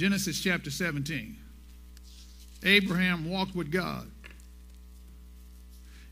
Genesis 0.00 0.40
chapter 0.40 0.70
17. 0.70 1.36
Abraham 2.64 3.28
walked 3.28 3.54
with 3.54 3.70
God. 3.70 4.10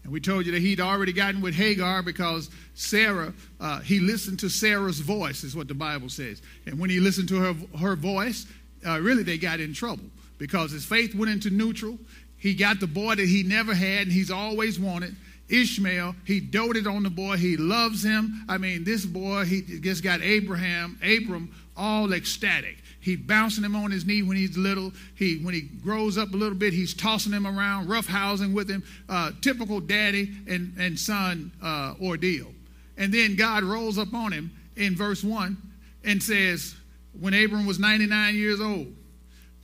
And 0.05 0.13
we 0.13 0.21
told 0.21 0.45
you 0.45 0.53
that 0.53 0.61
he'd 0.61 0.79
already 0.79 1.15
gotten 1.15 1.41
with 1.41 1.55
Hagar 1.55 2.03
because 2.03 2.51
Sarah, 2.75 3.33
uh, 3.59 3.81
he 3.81 3.99
listened 3.99 4.41
to 4.41 4.51
Sarah's 4.51 5.01
voice, 5.01 5.43
is 5.43 5.57
what 5.57 5.69
the 5.69 5.75
Bible 5.75 6.11
says. 6.11 6.43
And 6.67 6.79
when 6.79 6.91
he 6.91 7.01
listened 7.01 7.31
to 7.31 7.37
her, 7.37 7.55
her 7.79 7.97
voice, 7.97 8.45
uh, 8.87 9.01
really 9.01 9.23
they 9.23 9.39
got 9.39 9.59
in 9.59 9.73
trouble 9.73 10.05
because 10.37 10.71
his 10.71 10.85
faith 10.85 11.15
went 11.15 11.33
into 11.33 11.49
neutral. 11.49 11.97
He 12.37 12.53
got 12.53 12.81
the 12.81 12.87
boy 12.87 13.15
that 13.15 13.27
he 13.27 13.43
never 13.43 13.73
had 13.73 14.03
and 14.03 14.13
he's 14.13 14.31
always 14.31 14.79
wanted. 14.79 15.17
Ishmael, 15.49 16.15
he 16.27 16.41
doted 16.41 16.87
on 16.87 17.05
the 17.05 17.11
boy. 17.11 17.39
He 17.39 17.57
loves 17.57 18.05
him. 18.05 18.45
I 18.51 18.59
mean, 18.59 18.85
this 18.85 19.07
boy, 19.07 19.47
he 19.47 19.63
just 19.63 20.05
got 20.05 20.21
Abraham, 20.21 20.99
Abram, 21.03 21.55
all 21.75 22.13
ecstatic. 22.13 22.77
He's 23.01 23.19
bouncing 23.19 23.65
him 23.65 23.77
on 23.77 23.91
his 23.91 24.05
knee 24.05 24.23
when 24.23 24.37
he's 24.37 24.57
little. 24.57 24.93
He, 25.15 25.39
when 25.39 25.55
he 25.55 25.63
grows 25.63 26.19
up 26.19 26.33
a 26.33 26.37
little 26.37 26.59
bit, 26.59 26.73
he's 26.73 26.95
tossing 26.95 27.33
him 27.33 27.47
around, 27.47 27.89
roughhousing 27.89 28.53
with 28.53 28.69
him. 28.69 28.83
Uh, 29.09 29.33
typical 29.41 29.81
daddy 29.81 30.33
and, 30.49 30.75
and 30.79 30.99
son 30.99 31.53
uh, 31.63 31.95
ordeal. 32.03 32.53
And 32.97 33.15
then 33.15 33.37
God 33.37 33.63
rolls 33.63 33.99
up 33.99 34.13
on 34.13 34.33
him 34.33 34.51
in 34.77 34.97
verse 34.97 35.23
1 35.23 35.57
and 36.05 36.23
says, 36.23 36.75
when 37.19 37.35
Abram 37.35 37.67
was 37.67 37.79
99 37.79 38.35
years 38.35 38.61
old, 38.61 38.89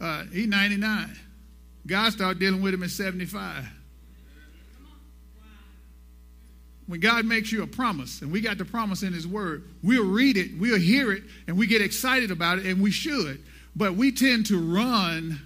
uh, 0.00 0.24
he's 0.32 0.46
99. 0.46 1.16
God 1.86 2.12
started 2.12 2.38
dealing 2.38 2.62
with 2.62 2.74
him 2.74 2.82
at 2.82 2.90
75. 2.90 3.64
When 6.86 7.00
God 7.00 7.24
makes 7.24 7.50
you 7.50 7.62
a 7.62 7.66
promise, 7.66 8.20
and 8.20 8.30
we 8.30 8.40
got 8.40 8.58
the 8.58 8.64
promise 8.64 9.02
in 9.02 9.12
His 9.12 9.27
Word, 9.27 9.64
we'll 9.82 10.06
read 10.06 10.36
it, 10.36 10.50
we'll 10.58 10.78
hear 10.78 11.12
it, 11.12 11.22
and 11.46 11.56
we 11.56 11.66
get 11.66 11.80
excited 11.80 12.30
about 12.30 12.58
it, 12.58 12.66
and 12.66 12.82
we 12.82 12.90
should. 12.90 13.42
But 13.74 13.94
we 13.94 14.12
tend 14.12 14.46
to 14.46 14.58
run 14.58 15.40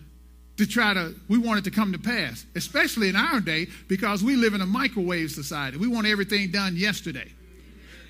to 0.57 0.67
try 0.67 0.93
to, 0.93 1.15
we 1.29 1.39
want 1.39 1.61
it 1.61 1.65
to 1.65 1.71
come 1.71 1.93
to 1.93 1.99
pass, 1.99 2.45
especially 2.57 3.09
in 3.09 3.15
our 3.15 3.41
day, 3.41 3.69
because 3.87 4.25
we 4.25 4.35
live 4.35 4.55
in 4.55 4.61
a 4.61 4.67
microwave 4.67 5.31
society. 5.31 5.77
We 5.77 5.87
want 5.87 6.09
everything 6.09 6.51
done 6.51 6.77
yesterday. 6.77 7.33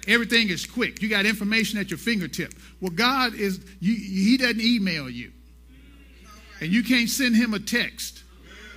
Everything 0.06 0.48
is 0.48 0.64
quick. 0.64 1.02
You 1.02 1.10
got 1.10 1.26
information 1.26 1.78
at 1.78 1.90
your 1.90 1.98
fingertip. 1.98 2.54
Well, 2.80 2.90
God 2.90 3.34
is, 3.34 3.60
you, 3.80 3.94
He 3.94 4.38
doesn't 4.38 4.62
email 4.62 5.10
you, 5.10 5.32
and 6.62 6.72
you 6.72 6.82
can't 6.82 7.10
send 7.10 7.36
Him 7.36 7.52
a 7.52 7.60
text 7.60 8.22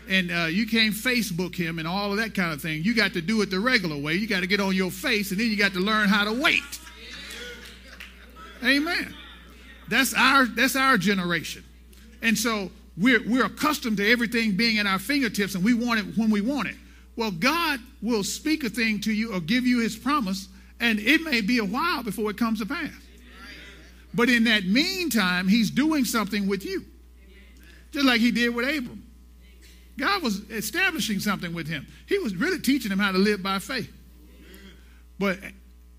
and 0.10 0.32
uh, 0.32 0.46
you 0.46 0.68
can't 0.68 0.94
Facebook 0.94 1.56
him 1.56 1.80
and 1.80 1.88
all 1.88 2.12
of 2.12 2.18
that 2.18 2.34
kind 2.34 2.54
of 2.54 2.62
thing. 2.62 2.84
You 2.84 2.94
got 2.94 3.14
to 3.14 3.22
do 3.22 3.42
it 3.42 3.50
the 3.50 3.60
regular 3.60 3.98
way. 3.98 4.16
You 4.16 4.28
got 4.28 4.42
to 4.42 4.48
get 4.48 4.60
on 4.60 4.76
your 4.76 4.92
face, 4.92 5.32
and 5.32 5.40
then 5.40 5.48
you 5.48 5.58
got 5.58 5.74
to 5.74 5.80
learn 5.80 6.08
how 6.10 6.26
to 6.26 6.34
wait. 6.34 6.80
Amen. 8.64 9.14
That's 9.90 10.14
our 10.14 10.46
that's 10.46 10.76
our 10.76 10.98
generation, 10.98 11.64
and 12.22 12.38
so 12.38 12.72
we're 12.98 13.22
we're 13.28 13.46
accustomed 13.46 13.98
to 13.98 14.10
everything 14.10 14.56
being 14.56 14.78
at 14.78 14.86
our 14.86 15.00
fingertips, 15.00 15.56
and 15.56 15.64
we 15.64 15.74
want 15.74 16.00
it 16.00 16.18
when 16.18 16.30
we 16.30 16.42
want 16.42 16.68
it. 16.68 16.76
Well, 17.16 17.32
God 17.32 17.80
will 18.02 18.24
speak 18.24 18.64
a 18.64 18.70
thing 18.70 19.02
to 19.02 19.12
you 19.12 19.34
or 19.34 19.40
give 19.40 19.66
you 19.66 19.80
His 19.80 19.96
promise, 19.96 20.48
and 20.80 21.00
it 21.00 21.22
may 21.22 21.42
be 21.42 21.58
a 21.58 21.66
while 21.66 22.04
before 22.04 22.30
it 22.32 22.38
comes 22.38 22.60
to 22.60 22.66
pass. 22.66 22.92
But 24.14 24.30
in 24.30 24.46
that 24.46 24.66
meantime, 24.66 25.48
He's 25.48 25.70
doing 25.70 26.06
something 26.06 26.48
with 26.48 26.66
you, 26.66 26.86
just 27.92 28.06
like 28.06 28.22
He 28.22 28.32
did 28.32 28.56
with 28.56 28.66
Abram. 28.66 29.04
God 30.02 30.24
was 30.24 30.40
establishing 30.50 31.20
something 31.20 31.54
with 31.54 31.68
him. 31.68 31.86
He 32.08 32.18
was 32.18 32.36
really 32.36 32.60
teaching 32.60 32.92
him 32.92 32.98
how 32.98 33.12
to 33.12 33.20
live 33.20 33.44
by 33.44 33.60
faith. 33.60 33.94
But 35.20 35.38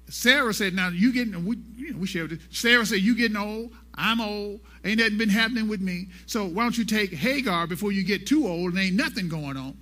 Sarah 0.08 0.52
said, 0.52 0.74
"Now 0.74 0.88
you 0.88 1.12
getting 1.12 1.44
we 1.44 1.56
you 1.76 1.92
know, 1.92 1.98
we 1.98 2.08
shared. 2.08 2.36
Sarah 2.50 2.84
said, 2.84 2.98
"You 2.98 3.14
getting 3.14 3.36
old? 3.36 3.72
I'm 3.94 4.20
old. 4.20 4.58
Ain't 4.84 4.98
nothing 4.98 5.18
been 5.18 5.28
happening 5.28 5.68
with 5.68 5.80
me. 5.80 6.08
So 6.26 6.46
why 6.46 6.64
don't 6.64 6.76
you 6.76 6.84
take 6.84 7.12
Hagar 7.12 7.68
before 7.68 7.92
you 7.92 8.02
get 8.02 8.26
too 8.26 8.48
old 8.48 8.72
and 8.72 8.78
ain't 8.80 8.96
nothing 8.96 9.28
going 9.28 9.56
on? 9.56 9.78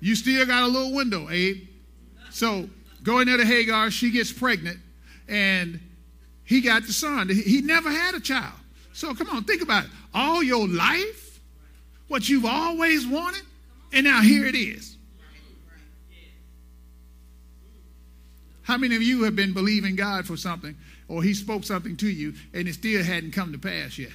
You 0.00 0.14
still 0.14 0.46
got 0.46 0.62
a 0.62 0.68
little 0.68 0.94
window, 0.94 1.28
Abe. 1.28 1.68
So 2.30 2.70
go 3.02 3.18
in 3.18 3.26
there 3.26 3.36
to 3.36 3.44
Hagar. 3.44 3.90
She 3.90 4.10
gets 4.10 4.32
pregnant, 4.32 4.78
and 5.28 5.80
he 6.44 6.62
got 6.62 6.86
the 6.86 6.94
son. 6.94 7.28
He 7.28 7.60
never 7.60 7.90
had 7.90 8.14
a 8.14 8.20
child. 8.20 8.58
So 8.94 9.14
come 9.14 9.28
on, 9.28 9.44
think 9.44 9.60
about 9.60 9.84
it. 9.84 9.90
All 10.14 10.42
your 10.42 10.66
life." 10.66 11.27
What 12.08 12.28
you've 12.28 12.44
always 12.44 13.06
wanted, 13.06 13.42
and 13.92 14.04
now 14.04 14.20
here 14.20 14.46
it 14.46 14.54
is. 14.54 14.96
How 18.62 18.76
many 18.76 18.96
of 18.96 19.02
you 19.02 19.22
have 19.22 19.34
been 19.34 19.54
believing 19.54 19.96
God 19.96 20.26
for 20.26 20.36
something, 20.36 20.76
or 21.08 21.22
He 21.22 21.32
spoke 21.32 21.64
something 21.64 21.96
to 21.98 22.08
you, 22.08 22.34
and 22.52 22.68
it 22.68 22.74
still 22.74 23.02
hadn't 23.02 23.32
come 23.32 23.52
to 23.52 23.58
pass 23.58 23.96
yet? 23.96 24.12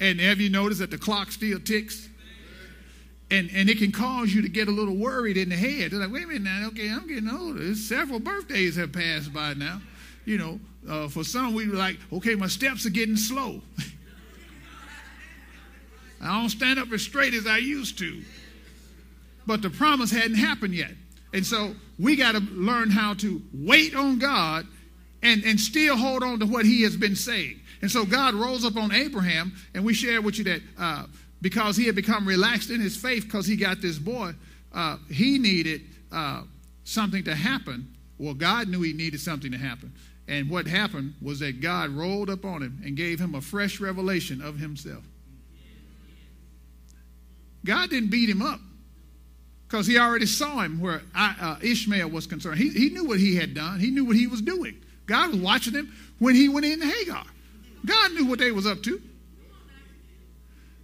And 0.00 0.20
have 0.20 0.40
you 0.40 0.50
noticed 0.50 0.80
that 0.80 0.90
the 0.90 0.98
clock 0.98 1.30
still 1.30 1.60
ticks? 1.60 2.08
And, 3.30 3.50
and 3.52 3.68
it 3.68 3.78
can 3.78 3.90
cause 3.90 4.32
you 4.32 4.42
to 4.42 4.48
get 4.48 4.68
a 4.68 4.70
little 4.70 4.96
worried 4.96 5.36
in 5.36 5.48
the 5.48 5.56
head. 5.56 5.90
They're 5.90 6.00
like, 6.00 6.12
wait 6.12 6.24
a 6.24 6.26
minute 6.28 6.42
now, 6.42 6.68
okay, 6.68 6.88
I'm 6.90 7.08
getting 7.08 7.28
older. 7.28 7.74
Several 7.74 8.20
birthdays 8.20 8.76
have 8.76 8.92
passed 8.92 9.32
by 9.32 9.54
now. 9.54 9.80
You 10.24 10.38
know, 10.38 10.60
uh, 10.88 11.08
for 11.08 11.24
some, 11.24 11.54
we 11.54 11.68
were 11.68 11.76
like, 11.76 11.98
okay, 12.12 12.34
my 12.34 12.46
steps 12.46 12.86
are 12.86 12.90
getting 12.90 13.16
slow. 13.16 13.62
I 16.20 16.40
don't 16.40 16.48
stand 16.48 16.78
up 16.78 16.90
as 16.92 17.02
straight 17.02 17.34
as 17.34 17.46
I 17.46 17.58
used 17.58 17.98
to. 17.98 18.22
But 19.46 19.62
the 19.62 19.70
promise 19.70 20.10
hadn't 20.10 20.36
happened 20.36 20.74
yet. 20.74 20.92
And 21.32 21.46
so 21.46 21.74
we 21.98 22.16
got 22.16 22.32
to 22.32 22.40
learn 22.40 22.90
how 22.90 23.14
to 23.14 23.42
wait 23.52 23.94
on 23.94 24.18
God 24.18 24.66
and, 25.22 25.44
and 25.44 25.58
still 25.60 25.96
hold 25.96 26.22
on 26.22 26.40
to 26.40 26.46
what 26.46 26.64
he 26.64 26.82
has 26.82 26.96
been 26.96 27.16
saying. 27.16 27.60
And 27.82 27.90
so 27.90 28.04
God 28.04 28.34
rolls 28.34 28.64
up 28.64 28.76
on 28.76 28.92
Abraham, 28.92 29.54
and 29.74 29.84
we 29.84 29.92
share 29.92 30.22
with 30.22 30.38
you 30.38 30.44
that 30.44 30.62
uh, 30.78 31.06
because 31.42 31.76
he 31.76 31.86
had 31.86 31.94
become 31.94 32.26
relaxed 32.26 32.70
in 32.70 32.80
his 32.80 32.96
faith 32.96 33.24
because 33.24 33.46
he 33.46 33.56
got 33.56 33.82
this 33.82 33.98
boy, 33.98 34.32
uh, 34.72 34.96
he 35.10 35.38
needed 35.38 35.82
uh, 36.10 36.42
something 36.84 37.24
to 37.24 37.34
happen. 37.34 37.94
Well, 38.18 38.34
God 38.34 38.68
knew 38.68 38.80
he 38.82 38.92
needed 38.92 39.20
something 39.20 39.52
to 39.52 39.58
happen. 39.58 39.92
And 40.28 40.50
what 40.50 40.66
happened 40.66 41.14
was 41.20 41.40
that 41.40 41.60
God 41.60 41.90
rolled 41.90 42.30
up 42.30 42.44
on 42.44 42.62
him 42.62 42.80
and 42.84 42.96
gave 42.96 43.20
him 43.20 43.34
a 43.34 43.40
fresh 43.40 43.80
revelation 43.80 44.40
of 44.42 44.58
himself. 44.58 45.04
God 47.66 47.90
didn't 47.90 48.10
beat 48.10 48.28
him 48.28 48.42
up 48.42 48.60
because 49.66 49.86
he 49.86 49.98
already 49.98 50.26
saw 50.26 50.60
him 50.60 50.80
where 50.80 51.02
uh, 51.14 51.56
Ishmael 51.60 52.08
was 52.08 52.26
concerned. 52.26 52.58
He, 52.58 52.70
he 52.70 52.90
knew 52.90 53.04
what 53.04 53.18
he 53.18 53.36
had 53.36 53.54
done, 53.54 53.80
he 53.80 53.90
knew 53.90 54.04
what 54.04 54.16
he 54.16 54.26
was 54.26 54.40
doing. 54.40 54.76
God 55.06 55.30
was 55.32 55.40
watching 55.40 55.74
him 55.74 55.92
when 56.18 56.34
he 56.34 56.48
went 56.48 56.66
into 56.66 56.86
Hagar. 56.86 57.24
God 57.84 58.12
knew 58.12 58.26
what 58.26 58.38
they 58.38 58.50
was 58.50 58.66
up 58.66 58.82
to. 58.84 59.00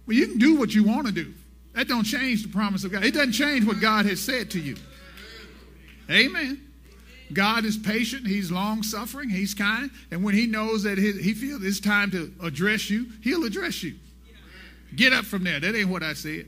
Well, 0.07 0.15
you 0.15 0.27
can 0.27 0.37
do 0.37 0.57
what 0.57 0.73
you 0.73 0.83
want 0.83 1.07
to 1.07 1.13
do. 1.13 1.33
That 1.73 1.87
don't 1.87 2.03
change 2.03 2.43
the 2.43 2.49
promise 2.49 2.83
of 2.83 2.91
God. 2.91 3.03
It 3.03 3.13
doesn't 3.13 3.33
change 3.33 3.65
what 3.65 3.81
God 3.81 4.05
has 4.05 4.21
said 4.21 4.51
to 4.51 4.59
you. 4.59 4.75
Amen. 6.09 6.61
God 7.31 7.65
is 7.65 7.77
patient. 7.77 8.27
He's 8.27 8.51
long 8.51 8.83
suffering. 8.83 9.29
He's 9.29 9.53
kind. 9.53 9.89
And 10.11 10.23
when 10.23 10.35
he 10.35 10.45
knows 10.45 10.83
that 10.83 10.97
he 10.97 11.33
feels 11.33 11.63
it's 11.63 11.79
time 11.79 12.11
to 12.11 12.31
address 12.41 12.89
you, 12.89 13.07
he'll 13.23 13.43
address 13.45 13.81
you. 13.81 13.95
Get 14.95 15.13
up 15.13 15.25
from 15.25 15.43
there. 15.43 15.59
That 15.59 15.75
ain't 15.75 15.89
what 15.89 16.03
I 16.03 16.13
said. 16.13 16.45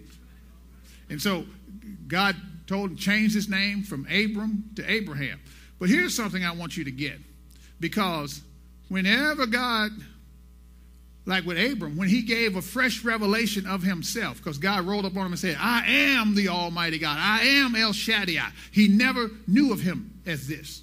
And 1.10 1.22
so 1.22 1.46
God 2.07 2.36
told 2.68 2.92
him 2.92 2.98
change 2.98 3.34
his 3.34 3.50
name 3.50 3.84
from 3.84 4.06
Abram 4.06 4.72
to 4.75 4.92
Abraham. 4.92 5.40
But 5.80 5.90
here's 5.90 6.16
something 6.16 6.44
I 6.44 6.52
want 6.54 6.78
you 6.78 6.84
to 6.86 6.92
get. 6.92 7.19
Because 7.80 8.42
whenever 8.88 9.46
God, 9.46 9.92
like 11.25 11.46
with 11.46 11.57
Abram, 11.57 11.98
when 11.98 12.07
he 12.07 12.22
gave 12.22 12.56
a 12.56 12.62
fresh 12.62 13.04
revelation 13.04 13.66
of 13.66 13.84
himself, 13.84 14.38
because 14.38 14.57
God 14.57 14.86
rolled 14.86 15.06
up 15.06 15.16
on 15.16 15.25
him 15.25 15.34
and 15.34 15.40
said, 15.40 15.57
I 15.60 15.86
am 15.86 16.36
the 16.36 16.50
Almighty 16.50 16.98
God. 16.98 17.18
I 17.19 17.42
am 17.44 17.75
El 17.75 17.94
Shaddai. 17.94 18.50
He 18.72 18.88
never 18.88 19.30
knew 19.48 19.74
of 19.74 19.81
him 19.81 20.19
as 20.25 20.48
this. 20.48 20.81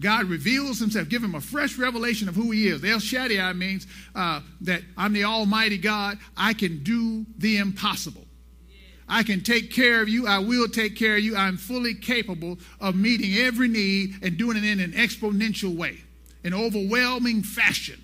God 0.00 0.24
reveals 0.24 0.78
himself, 0.78 1.08
give 1.08 1.22
him 1.22 1.34
a 1.34 1.40
fresh 1.40 1.76
revelation 1.76 2.28
of 2.28 2.34
who 2.34 2.50
he 2.50 2.68
is. 2.68 2.82
El 2.82 2.98
Shaddai 2.98 3.52
means 3.52 3.86
uh, 4.14 4.40
that 4.62 4.82
I'm 4.96 5.12
the 5.12 5.24
Almighty 5.24 5.78
God. 5.78 6.18
I 6.36 6.54
can 6.54 6.82
do 6.82 7.26
the 7.38 7.58
impossible. 7.58 8.24
I 9.12 9.22
can 9.22 9.42
take 9.42 9.70
care 9.70 10.00
of 10.00 10.08
you. 10.08 10.26
I 10.26 10.38
will 10.38 10.66
take 10.68 10.96
care 10.96 11.16
of 11.18 11.22
you. 11.22 11.36
I'm 11.36 11.58
fully 11.58 11.92
capable 11.92 12.58
of 12.80 12.96
meeting 12.96 13.34
every 13.44 13.68
need 13.68 14.14
and 14.22 14.38
doing 14.38 14.56
it 14.56 14.64
in 14.64 14.80
an 14.80 14.92
exponential 14.92 15.76
way, 15.76 15.98
an 16.44 16.54
overwhelming 16.54 17.42
fashion. 17.42 18.02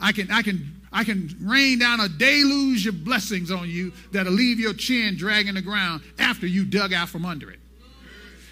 I 0.00 0.12
can, 0.12 0.30
I 0.30 0.42
can, 0.42 0.82
I 0.92 1.02
can 1.02 1.34
rain 1.42 1.80
down 1.80 1.98
a 1.98 2.08
deluge 2.08 2.86
of 2.86 3.02
blessings 3.04 3.50
on 3.50 3.68
you 3.68 3.92
that'll 4.12 4.32
leave 4.32 4.60
your 4.60 4.72
chin 4.72 5.16
dragging 5.16 5.54
the 5.54 5.62
ground 5.62 6.02
after 6.16 6.46
you 6.46 6.64
dug 6.64 6.92
out 6.92 7.08
from 7.08 7.24
under 7.24 7.50
it. 7.50 7.58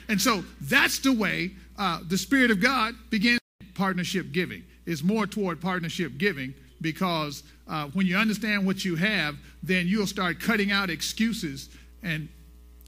And 0.09 0.21
so 0.21 0.43
that's 0.63 0.99
the 0.99 1.13
way 1.13 1.53
uh, 1.79 2.01
the 2.09 2.19
Spirit 2.19 2.51
of 2.51 2.61
God 2.61 2.93
begins 3.11 3.39
partnership 3.75 4.33
giving. 4.33 4.65
It's 4.85 5.05
more 5.05 5.29
toward 5.29 5.61
partnership 5.61 6.19
giving 6.19 6.55
because 6.81 7.45
uh, 7.69 7.87
when 7.89 8.07
you 8.07 8.17
understand 8.17 8.67
what 8.67 8.85
you 8.85 8.97
have, 8.97 9.37
then 9.63 9.87
you'll 9.87 10.07
start 10.07 10.41
cutting 10.41 10.71
out 10.71 10.91
excuses 10.91 11.69
and 12.03 12.29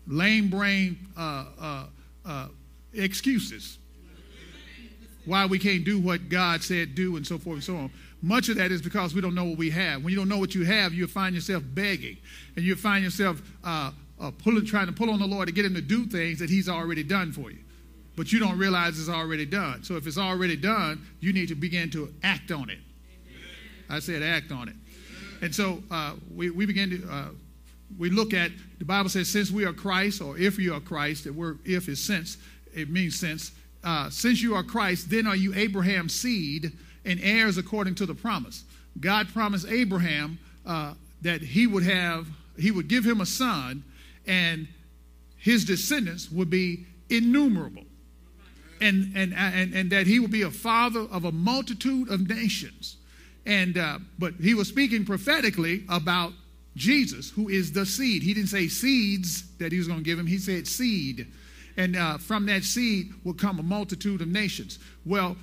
lame 0.06 0.48
brain 0.48 0.98
uh, 1.16 1.46
uh, 1.60 1.86
uh 2.24 2.48
excuses 2.92 3.78
why 5.24 5.44
we 5.44 5.58
can't 5.58 5.84
do 5.84 5.98
what 5.98 6.28
God 6.28 6.62
said 6.62 6.94
do 6.94 7.16
and 7.16 7.26
so 7.26 7.36
forth 7.36 7.56
and 7.56 7.64
so 7.64 7.76
on. 7.76 7.90
Much 8.22 8.48
of 8.48 8.56
that 8.56 8.72
is 8.72 8.80
because 8.80 9.14
we 9.14 9.20
don't 9.20 9.34
know 9.34 9.44
what 9.44 9.58
we 9.58 9.70
have. 9.70 10.02
When 10.02 10.10
you 10.10 10.16
don't 10.16 10.28
know 10.28 10.38
what 10.38 10.54
you 10.54 10.64
have, 10.64 10.94
you'll 10.94 11.08
find 11.08 11.34
yourself 11.34 11.62
begging 11.66 12.16
and 12.56 12.64
you'll 12.64 12.78
find 12.78 13.04
yourself 13.04 13.42
uh, 13.62 13.90
uh, 14.20 14.30
pulling, 14.42 14.64
trying 14.64 14.86
to 14.86 14.92
pull 14.92 15.10
on 15.10 15.18
the 15.18 15.26
Lord 15.26 15.48
to 15.48 15.52
get 15.52 15.64
him 15.64 15.74
to 15.74 15.80
do 15.80 16.06
things 16.06 16.38
that 16.38 16.48
he's 16.48 16.68
already 16.68 17.02
done 17.02 17.32
for 17.32 17.50
you. 17.50 17.58
But 18.16 18.32
you 18.32 18.38
don't 18.38 18.56
realize 18.56 18.98
it's 18.98 19.10
already 19.10 19.44
done. 19.44 19.82
So 19.84 19.96
if 19.96 20.06
it's 20.06 20.16
already 20.16 20.56
done, 20.56 21.04
you 21.20 21.32
need 21.32 21.48
to 21.48 21.54
begin 21.54 21.90
to 21.90 22.12
act 22.22 22.50
on 22.50 22.70
it. 22.70 22.78
I 23.88 24.00
said 24.00 24.22
act 24.22 24.52
on 24.52 24.68
it. 24.68 24.74
And 25.42 25.54
so 25.54 25.82
uh, 25.90 26.14
we, 26.34 26.50
we 26.50 26.66
begin 26.66 26.90
to, 26.90 27.08
uh, 27.10 27.28
we 27.98 28.10
look 28.10 28.32
at, 28.34 28.50
the 28.78 28.84
Bible 28.84 29.08
says, 29.08 29.28
since 29.28 29.50
we 29.50 29.64
are 29.64 29.72
Christ, 29.72 30.20
or 30.20 30.38
if 30.38 30.58
you 30.58 30.74
are 30.74 30.80
Christ, 30.80 31.24
the 31.24 31.32
word 31.32 31.58
if 31.64 31.88
is 31.88 32.02
since, 32.02 32.38
it 32.74 32.90
means 32.90 33.18
since. 33.18 33.52
Uh, 33.84 34.10
since 34.10 34.42
you 34.42 34.54
are 34.54 34.64
Christ, 34.64 35.10
then 35.10 35.26
are 35.26 35.36
you 35.36 35.54
Abraham's 35.54 36.14
seed 36.14 36.72
and 37.04 37.20
heirs 37.22 37.56
according 37.56 37.94
to 37.96 38.06
the 38.06 38.14
promise. 38.14 38.64
God 38.98 39.28
promised 39.28 39.66
Abraham 39.68 40.38
uh, 40.66 40.94
that 41.22 41.40
he 41.40 41.66
would 41.66 41.84
have, 41.84 42.26
he 42.58 42.70
would 42.70 42.88
give 42.88 43.04
him 43.04 43.20
a 43.20 43.26
son, 43.26 43.84
and 44.26 44.66
his 45.36 45.64
descendants 45.64 46.30
would 46.30 46.50
be 46.50 46.84
innumerable. 47.08 47.84
And, 48.80 49.12
and, 49.14 49.32
and, 49.34 49.72
and 49.72 49.90
that 49.90 50.06
he 50.06 50.18
would 50.18 50.32
be 50.32 50.42
a 50.42 50.50
father 50.50 51.00
of 51.00 51.24
a 51.24 51.32
multitude 51.32 52.10
of 52.10 52.28
nations. 52.28 52.96
And, 53.46 53.78
uh, 53.78 54.00
but 54.18 54.34
he 54.34 54.54
was 54.54 54.68
speaking 54.68 55.04
prophetically 55.04 55.84
about 55.88 56.32
Jesus, 56.74 57.30
who 57.30 57.48
is 57.48 57.72
the 57.72 57.86
seed. 57.86 58.22
He 58.22 58.34
didn't 58.34 58.50
say 58.50 58.68
seeds 58.68 59.44
that 59.58 59.72
he 59.72 59.78
was 59.78 59.86
going 59.86 60.00
to 60.00 60.04
give 60.04 60.18
him, 60.18 60.26
he 60.26 60.38
said 60.38 60.66
seed. 60.66 61.26
And 61.76 61.96
uh, 61.96 62.18
from 62.18 62.46
that 62.46 62.64
seed 62.64 63.12
will 63.24 63.34
come 63.34 63.58
a 63.58 63.62
multitude 63.62 64.20
of 64.20 64.28
nations. 64.28 64.78
Well, 65.04 65.36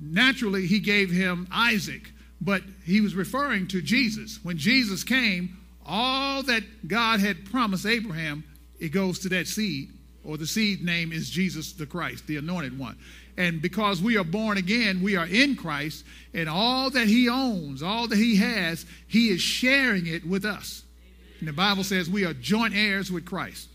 naturally, 0.00 0.66
he 0.66 0.80
gave 0.80 1.10
him 1.10 1.46
Isaac, 1.52 2.10
but 2.40 2.62
he 2.84 3.00
was 3.00 3.14
referring 3.14 3.68
to 3.68 3.80
Jesus. 3.80 4.40
When 4.42 4.58
Jesus 4.58 5.04
came, 5.04 5.56
all 5.84 6.42
that 6.42 6.88
God 6.88 7.20
had 7.20 7.44
promised 7.50 7.86
Abraham, 7.86 8.44
it 8.80 8.88
goes 8.88 9.18
to 9.20 9.28
that 9.30 9.46
seed, 9.46 9.90
or 10.26 10.36
the 10.36 10.46
seed 10.46 10.82
name 10.82 11.12
is 11.12 11.30
Jesus 11.30 11.72
the 11.72 11.86
Christ, 11.86 12.26
the 12.26 12.36
anointed 12.36 12.78
one. 12.78 12.98
And 13.38 13.60
because 13.60 14.02
we 14.02 14.16
are 14.16 14.24
born 14.24 14.56
again, 14.56 15.02
we 15.02 15.16
are 15.16 15.26
in 15.26 15.56
Christ, 15.56 16.04
and 16.32 16.48
all 16.48 16.90
that 16.90 17.06
he 17.06 17.28
owns, 17.28 17.82
all 17.82 18.08
that 18.08 18.16
he 18.16 18.36
has, 18.36 18.86
he 19.06 19.28
is 19.28 19.40
sharing 19.40 20.06
it 20.06 20.26
with 20.26 20.44
us. 20.44 20.82
And 21.38 21.48
the 21.48 21.52
Bible 21.52 21.84
says 21.84 22.08
we 22.08 22.24
are 22.24 22.32
joint 22.32 22.74
heirs 22.74 23.12
with 23.12 23.26
Christ. 23.26 23.68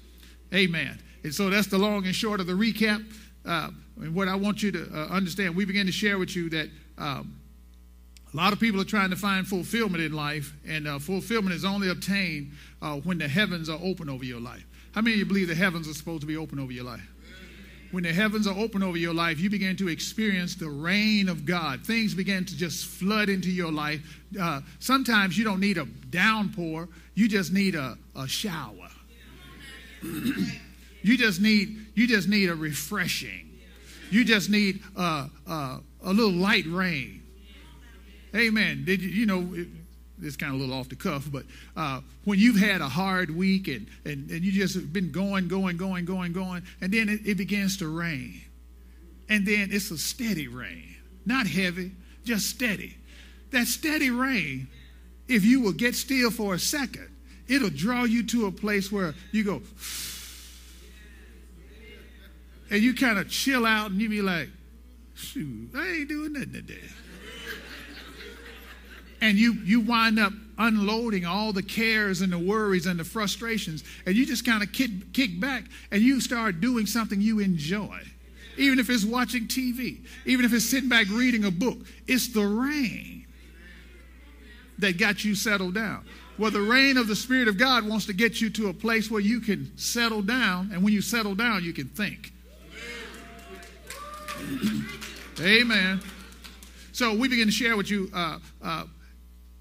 Amen. 0.54 1.00
And 1.24 1.34
so 1.34 1.50
that's 1.50 1.68
the 1.68 1.78
long 1.78 2.06
and 2.06 2.16
short 2.16 2.40
of 2.40 2.48
the 2.48 2.54
recap. 2.54 3.04
Uh, 3.46 3.70
and 4.02 4.16
what 4.16 4.28
I 4.28 4.36
want 4.36 4.64
you 4.64 4.72
to 4.72 4.90
uh, 4.94 5.08
understand, 5.08 5.56
we 5.56 5.66
begin 5.66 5.86
to 5.86 5.92
share 5.92 6.18
with 6.18 6.36
you 6.36 6.50
that 6.50 6.70
um, 6.98 7.36
a 8.34 8.38
lot 8.38 8.54
of 8.54 8.60
people 8.60 8.82
are 8.82 8.86
trying 8.86 9.10
to 9.12 9.16
find 9.16 9.48
fulfillment 9.48 10.04
in 10.04 10.14
life, 10.14 10.56
and 10.68 10.88
uh, 10.88 11.00
fulfillment 11.00 11.54
is 11.54 11.66
only 11.66 11.90
obtained 11.90 12.54
uh, 12.82 12.96
when 12.96 13.18
the 13.18 13.28
heavens 13.28 13.70
are 13.70 13.80
open 13.84 14.10
over 14.10 14.24
your 14.24 14.40
life. 14.40 14.66
How 14.94 15.02
many 15.02 15.14
of 15.14 15.20
you 15.20 15.26
believe 15.26 15.48
the 15.48 15.56
heavens 15.56 15.88
are 15.88 15.94
supposed 15.94 16.22
to 16.22 16.28
be 16.28 16.38
open 16.38 16.60
over 16.60 16.72
your 16.72 16.84
life? 16.84 17.08
When 17.92 18.04
the 18.04 18.14
heavens 18.14 18.48
are 18.48 18.58
open 18.58 18.84
over 18.84 18.98
your 18.98 19.14
life, 19.14 19.40
you 19.40 19.50
begin 19.50 19.76
to 19.78 19.90
experience 19.90 20.56
the 20.56 20.70
rain 20.70 21.28
of 21.28 21.46
God. 21.46 21.86
Things 21.86 22.14
begin 22.14 22.46
to 22.46 22.56
just 22.56 22.86
flood 22.86 23.28
into 23.28 23.50
your 23.50 23.72
life. 23.72 24.02
Uh, 24.40 24.62
sometimes 24.80 25.38
you 25.38 25.44
don't 25.44 25.60
need 25.60 25.78
a 25.78 25.86
downpour, 26.10 26.88
you 27.16 27.28
just 27.28 27.52
need 27.52 27.76
a, 27.76 27.98
a 28.16 28.28
shower. 28.28 28.90
you 30.04 31.18
just 31.18 31.42
need 31.42 31.78
you 31.94 32.08
just 32.08 32.30
need 32.30 32.50
a 32.50 32.56
refreshing. 32.56 33.60
You 34.10 34.26
just 34.26 34.50
need 34.50 34.82
uh, 34.96 35.28
a 35.48 35.80
little 36.04 36.32
light 36.32 36.66
rain. 36.68 37.24
Amen. 38.36 38.84
Did 38.86 39.02
you, 39.02 39.10
you 39.10 39.26
know, 39.26 39.54
it, 39.54 39.68
it's 40.22 40.38
kind 40.38 40.54
of 40.54 40.60
a 40.60 40.64
little 40.64 40.78
off 40.80 40.90
the 40.90 40.96
cuff, 40.96 41.30
but 41.32 41.44
uh, 41.76 42.02
when 42.24 42.38
you've 42.38 42.60
had 42.60 42.82
a 42.82 42.90
hard 42.90 43.36
week 43.36 43.68
and, 43.68 43.88
and, 44.06 44.30
and 44.30 44.44
you 44.44 44.52
just 44.52 44.94
been 44.94 45.12
going, 45.12 45.48
going, 45.48 45.78
going, 45.78 46.06
going, 46.06 46.34
going, 46.34 46.64
and 46.80 46.94
then 46.94 47.10
it, 47.10 47.22
it 47.26 47.38
begins 47.38 47.78
to 47.78 47.88
rain. 47.88 48.42
And 49.30 49.46
then 49.46 49.70
it's 49.72 49.90
a 49.92 49.98
steady 49.98 50.48
rain, 50.48 50.96
not 51.26 51.48
heavy, 51.48 51.92
just 52.24 52.50
steady. 52.50 52.98
That 53.52 53.68
steady 53.68 54.12
rain, 54.12 54.68
if 55.28 55.44
you 55.44 55.62
will 55.62 55.74
get 55.74 55.96
still 55.96 56.32
for 56.32 56.54
a 56.54 56.60
second, 56.60 57.10
it'll 57.48 57.70
draw 57.70 58.04
you 58.04 58.24
to 58.28 58.46
a 58.46 58.52
place 58.52 58.92
where 58.92 59.16
you 59.32 59.44
go, 59.44 59.62
and 62.70 62.82
you 62.82 62.94
kind 62.94 63.20
of 63.20 63.30
chill 63.30 63.66
out 63.66 63.92
and 63.92 64.02
you 64.02 64.10
be 64.10 64.22
like, 64.22 64.50
shoot, 65.16 65.70
I 65.76 65.88
ain't 65.88 66.10
doing 66.10 66.34
nothing 66.34 66.54
today. 66.54 66.80
and 69.22 69.38
you 69.38 69.54
you 69.66 69.82
wind 69.82 70.20
up 70.20 70.34
unloading 70.62 71.26
all 71.26 71.52
the 71.52 71.64
cares 71.64 72.22
and 72.22 72.32
the 72.32 72.40
worries 72.40 72.86
and 72.86 73.00
the 73.00 73.04
frustrations, 73.04 73.84
and 74.06 74.16
you 74.16 74.26
just 74.26 74.46
kind 74.46 74.62
of 74.62 74.72
kick, 74.72 74.92
kick 75.14 75.40
back 75.40 75.64
and 75.92 76.02
you 76.02 76.22
start 76.22 76.62
doing 76.62 76.86
something 76.86 77.20
you 77.20 77.40
enjoy. 77.40 78.00
Even 78.58 78.80
if 78.80 78.90
it's 78.90 79.04
watching 79.04 79.48
TV, 79.48 80.00
even 80.26 80.46
if 80.46 80.54
it's 80.54 80.70
sitting 80.70 80.90
back 80.90 81.08
reading 81.10 81.46
a 81.46 81.52
book, 81.52 81.80
it's 82.08 82.28
the 82.28 82.46
rain 82.46 83.26
that 84.78 84.98
got 84.98 85.24
you 85.24 85.34
settled 85.36 85.74
down. 85.74 86.06
Well, 86.38 86.52
the 86.52 86.62
rain 86.62 86.98
of 86.98 87.08
the 87.08 87.16
Spirit 87.16 87.48
of 87.48 87.58
God 87.58 87.88
wants 87.88 88.06
to 88.08 88.14
get 88.14 88.42
you 88.42 88.50
to 88.52 88.70
a 88.70 88.74
place 88.74 89.10
where 89.10 89.22
you 89.22 89.40
can 89.40 89.76
settle 89.78 90.22
down, 90.22 90.72
and 90.74 90.84
when 90.84 90.94
you 90.94 91.02
settle 91.02 91.36
down, 91.36 91.64
you 91.64 91.74
can 91.74 91.88
think. 91.88 92.34
Amen. 95.40 96.02
So 96.92 97.14
we 97.16 97.28
begin 97.28 97.48
to 97.48 97.52
share 97.52 97.78
with 97.78 97.90
you. 97.90 98.10
Uh, 98.14 98.40
uh, 98.64 98.84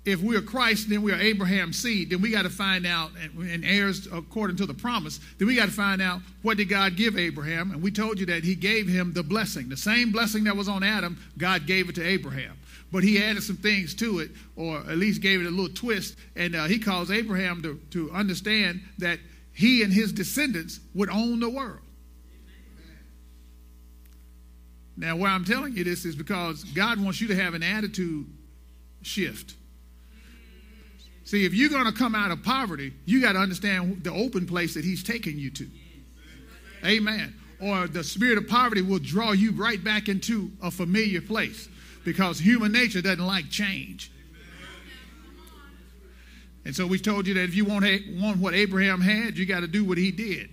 if 0.05 0.23
we 0.23 0.37
are 0.37 0.43
Christ, 0.43 0.89
then 0.89 1.03
we 1.03 1.13
are 1.13 1.21
Abraham's 1.21 1.79
seed. 1.79 2.11
Then 2.11 2.23
we 2.23 2.31
got 2.31 2.43
to 2.43 2.51
find 2.51 2.87
out, 2.87 3.11
and, 3.39 3.65
heirs 3.65 4.09
according 4.13 4.57
to 4.57 4.67
the 4.67 4.75
promise. 4.75 5.21
Then 5.39 5.47
we 5.47 5.55
got 5.55 5.67
to 5.67 5.73
find 5.73 6.01
out 6.01 6.21
what 6.43 6.57
did 6.57 6.69
God 6.69 6.97
give 6.97 7.19
Abraham, 7.19 7.71
and 7.71 7.83
we 7.83 7.91
told 7.91 8.19
you 8.19 8.27
that 8.27 8.43
He 8.43 8.55
gave 8.55 8.89
him 8.89 9.13
the 9.13 9.23
blessing, 9.23 9.69
the 9.69 9.77
same 9.77 10.11
blessing 10.11 10.45
that 10.45 10.57
was 10.57 10.69
on 10.69 10.83
Adam. 10.83 11.19
God 11.37 11.67
gave 11.67 11.89
it 11.89 11.95
to 11.97 12.07
Abraham, 12.07 12.59
but 12.91 13.03
He 13.05 13.23
added 13.23 13.43
some 13.43 13.57
things 13.57 13.95
to 13.97 14.21
it, 14.21 14.31
or 14.57 14.79
at 14.79 14.97
least 14.97 15.21
gave 15.21 15.41
it 15.41 15.47
a 15.47 15.51
little 15.51 15.69
twist. 15.69 16.17
And 16.35 16.55
uh, 16.55 16.65
He 16.65 16.79
caused 16.79 17.11
Abraham 17.11 17.63
to 17.63 17.79
to 17.91 18.11
understand 18.13 18.81
that 18.99 19.19
he 19.61 19.83
and 19.83 19.93
his 19.93 20.11
descendants 20.11 20.81
would 20.95 21.11
own 21.11 21.41
the 21.41 21.51
world. 21.51 21.81
Now, 24.97 25.17
why 25.17 25.29
I'm 25.29 25.45
telling 25.45 25.77
you 25.77 25.85
this 25.85 26.07
is 26.07 26.15
because 26.15 26.65
God 26.65 26.99
wants 26.99 27.21
you 27.21 27.29
to 27.29 27.37
have 27.37 27.55
an 27.55 27.63
attitude 27.63 28.27
shift. 29.03 29.55
See, 31.31 31.45
if 31.45 31.55
you're 31.55 31.71
going 31.71 31.85
to 31.85 31.93
come 31.93 32.17
out 32.17 32.33
of 32.33 32.43
poverty, 32.43 32.93
you 33.05 33.21
got 33.21 33.35
to 33.35 33.39
understand 33.39 34.03
the 34.03 34.11
open 34.11 34.49
place 34.49 34.75
that 34.75 34.85
He's 34.85 35.05
taking 35.05 35.39
you 35.39 35.49
to. 35.53 35.67
Amen. 36.85 37.33
Or 37.63 37.87
the 37.87 38.03
spirit 38.03 38.37
of 38.37 38.49
poverty 38.49 38.83
will 38.83 38.99
draw 38.99 39.31
you 39.31 39.53
right 39.53 39.83
back 39.83 40.09
into 40.09 40.51
a 40.61 40.73
familiar 40.73 41.21
place 41.21 41.69
because 42.05 42.41
human 42.41 42.73
nature 42.73 43.01
doesn't 43.01 43.25
like 43.25 43.49
change. 43.49 44.11
And 46.65 46.75
so 46.75 46.85
we 46.85 46.99
told 46.99 47.29
you 47.29 47.35
that 47.35 47.45
if 47.45 47.55
you 47.55 47.65
want, 47.65 47.85
want 48.17 48.39
what 48.39 48.55
Abraham 48.55 49.01
had, 49.01 49.39
you 49.39 49.47
got 49.47 49.61
to 49.61 49.69
do 49.69 49.85
what 49.85 49.99
he 49.99 50.11
did. 50.11 50.51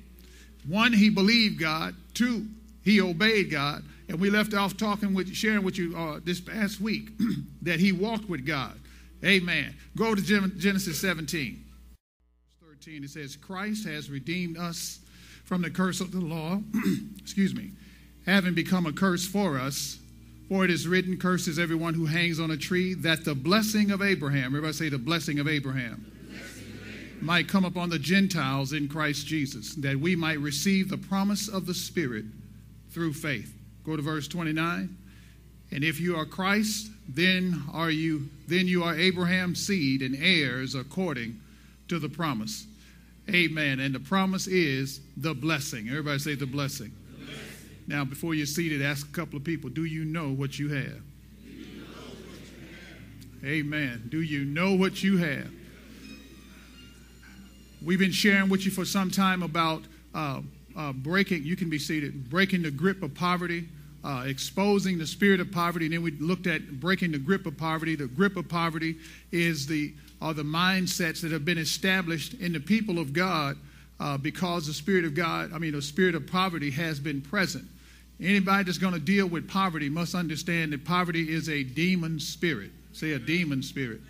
One, 0.67 0.93
he 0.93 1.09
believed 1.09 1.59
God. 1.59 1.95
Two, 2.13 2.45
he 2.83 3.01
obeyed 3.01 3.49
God. 3.49 3.83
And 4.09 4.19
we 4.19 4.29
left 4.29 4.53
off 4.53 4.77
talking 4.77 5.15
with, 5.15 5.33
sharing 5.33 5.63
with 5.63 5.79
you 5.79 5.97
uh, 5.97 6.19
this 6.23 6.39
past 6.39 6.79
week 6.79 7.09
that 7.63 7.79
he 7.79 7.93
walked 7.93 8.29
with 8.29 8.45
God. 8.45 8.79
Amen. 9.23 9.75
Go 9.95 10.13
to 10.13 10.21
Genesis 10.21 11.01
17. 11.01 11.63
Verse 12.61 12.77
13, 12.77 13.03
it 13.03 13.09
says, 13.09 13.35
Christ 13.35 13.87
has 13.87 14.09
redeemed 14.09 14.57
us 14.57 14.99
from 15.43 15.61
the 15.61 15.69
curse 15.69 16.01
of 16.01 16.11
the 16.11 16.21
law, 16.21 16.61
excuse 17.17 17.55
me, 17.55 17.71
having 18.25 18.53
become 18.53 18.85
a 18.85 18.93
curse 18.93 19.25
for 19.25 19.57
us. 19.57 19.99
For 20.49 20.63
it 20.63 20.71
is 20.71 20.87
written, 20.87 21.17
Curses 21.17 21.59
everyone 21.59 21.93
who 21.93 22.05
hangs 22.05 22.39
on 22.39 22.51
a 22.51 22.57
tree, 22.57 22.93
that 22.95 23.25
the 23.25 23.35
blessing 23.35 23.91
of 23.91 24.01
Abraham, 24.01 24.45
everybody 24.45 24.73
say 24.73 24.89
the 24.89 24.97
blessing 24.97 25.39
of 25.39 25.47
Abraham, 25.47 26.05
blessing 26.29 26.63
of 26.73 26.87
Abraham. 26.87 27.25
might 27.25 27.49
come 27.49 27.65
upon 27.65 27.89
the 27.89 27.99
Gentiles 27.99 28.71
in 28.71 28.87
Christ 28.87 29.27
Jesus, 29.27 29.75
that 29.75 29.99
we 29.99 30.15
might 30.15 30.39
receive 30.39 30.89
the 30.89 30.97
promise 30.97 31.49
of 31.49 31.65
the 31.65 31.73
Spirit 31.73 32.25
through 32.91 33.13
faith. 33.13 33.53
Go 33.85 33.97
to 33.97 34.01
verse 34.01 34.27
29. 34.27 34.95
And 35.71 35.83
if 35.83 35.99
you 35.99 36.15
are 36.15 36.25
Christ, 36.25 36.89
then 37.07 37.63
are 37.73 37.89
you 37.89 38.29
then 38.47 38.67
you 38.67 38.83
are 38.83 38.95
Abraham's 38.95 39.65
seed 39.65 40.01
and 40.01 40.15
heirs 40.15 40.75
according 40.75 41.39
to 41.87 41.99
the 41.99 42.09
promise. 42.09 42.65
Amen. 43.29 43.79
And 43.79 43.93
the 43.93 43.99
promise 43.99 44.47
is 44.47 45.01
the 45.17 45.33
blessing. 45.33 45.89
Everybody 45.89 46.19
say 46.19 46.35
the 46.35 46.45
blessing. 46.45 46.93
The 47.19 47.25
blessing. 47.25 47.43
Now, 47.87 48.05
before 48.05 48.33
you're 48.33 48.45
seated, 48.45 48.81
ask 48.81 49.07
a 49.07 49.11
couple 49.11 49.37
of 49.37 49.43
people, 49.43 49.69
do 49.69 49.83
you 49.83 50.05
know 50.05 50.29
what 50.29 50.57
you 50.57 50.69
have? 50.69 51.01
Amen. 53.43 54.07
Do 54.09 54.21
you 54.21 54.45
know 54.45 54.73
what 54.73 55.03
you 55.03 55.17
have? 55.17 55.49
We've 57.83 57.99
been 57.99 58.11
sharing 58.11 58.49
with 58.49 58.65
you 58.65 58.71
for 58.71 58.85
some 58.85 59.11
time 59.11 59.43
about 59.43 59.83
uh, 60.15 60.41
uh, 60.75 60.93
breaking, 60.93 61.43
you 61.43 61.55
can 61.55 61.69
be 61.69 61.77
seated, 61.77 62.29
breaking 62.29 62.63
the 62.63 62.71
grip 62.71 63.03
of 63.03 63.13
poverty, 63.13 63.67
uh, 64.03 64.23
exposing 64.25 64.97
the 64.97 65.07
spirit 65.07 65.39
of 65.39 65.51
poverty. 65.51 65.85
And 65.85 65.93
then 65.93 66.01
we 66.01 66.11
looked 66.11 66.47
at 66.47 66.79
breaking 66.79 67.11
the 67.11 67.17
grip 67.17 67.45
of 67.45 67.57
poverty. 67.57 67.95
The 67.95 68.07
grip 68.07 68.37
of 68.37 68.47
poverty 68.47 68.97
is 69.31 69.67
the, 69.67 69.93
are 70.21 70.33
the 70.33 70.43
mindsets 70.43 71.21
that 71.21 71.31
have 71.31 71.45
been 71.45 71.57
established 71.57 72.33
in 72.35 72.53
the 72.53 72.59
people 72.59 72.99
of 72.99 73.13
God 73.13 73.57
uh, 73.99 74.17
because 74.17 74.67
the 74.67 74.73
spirit 74.73 75.05
of 75.05 75.15
God, 75.15 75.51
I 75.53 75.57
mean, 75.57 75.73
the 75.73 75.81
spirit 75.81 76.15
of 76.15 76.27
poverty 76.27 76.71
has 76.71 76.99
been 76.99 77.21
present. 77.21 77.65
Anybody 78.19 78.63
that's 78.63 78.77
going 78.77 78.93
to 78.93 78.99
deal 78.99 79.27
with 79.27 79.47
poverty 79.47 79.89
must 79.89 80.15
understand 80.15 80.73
that 80.73 80.85
poverty 80.85 81.33
is 81.33 81.49
a 81.49 81.63
demon 81.63 82.19
spirit. 82.19 82.71
Say 82.93 83.11
a 83.11 83.19
demon 83.19 83.61
spirit 83.61 84.01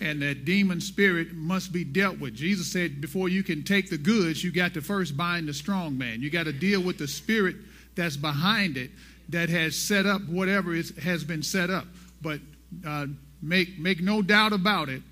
and 0.00 0.22
that 0.22 0.44
demon 0.44 0.80
spirit 0.80 1.32
must 1.32 1.72
be 1.72 1.84
dealt 1.84 2.18
with. 2.18 2.34
Jesus 2.34 2.70
said, 2.70 3.00
before 3.00 3.28
you 3.28 3.42
can 3.42 3.62
take 3.62 3.90
the 3.90 3.98
goods, 3.98 4.42
you 4.42 4.52
got 4.52 4.74
to 4.74 4.80
first 4.80 5.16
bind 5.16 5.48
the 5.48 5.54
strong 5.54 5.96
man. 5.96 6.22
You 6.22 6.30
got 6.30 6.44
to 6.44 6.52
deal 6.52 6.80
with 6.80 6.98
the 6.98 7.08
spirit 7.08 7.56
that's 7.98 8.16
behind 8.16 8.78
it 8.78 8.90
that 9.28 9.50
has 9.50 9.76
set 9.76 10.06
up 10.06 10.22
whatever 10.22 10.72
is, 10.74 10.96
has 11.02 11.24
been 11.24 11.42
set 11.42 11.68
up. 11.68 11.84
But 12.22 12.40
uh, 12.86 13.06
make, 13.42 13.78
make 13.78 14.00
no 14.00 14.22
doubt 14.22 14.52
about 14.54 14.88
it, 14.88 15.02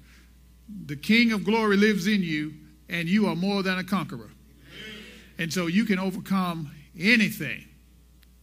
the 0.86 0.96
King 0.96 1.32
of 1.32 1.44
glory 1.44 1.76
lives 1.76 2.06
in 2.06 2.22
you, 2.22 2.54
and 2.88 3.08
you 3.08 3.26
are 3.26 3.36
more 3.36 3.62
than 3.62 3.78
a 3.78 3.84
conqueror. 3.84 4.30
And 5.38 5.52
so 5.52 5.66
you 5.66 5.84
can 5.84 5.98
overcome 5.98 6.70
anything. 6.98 7.64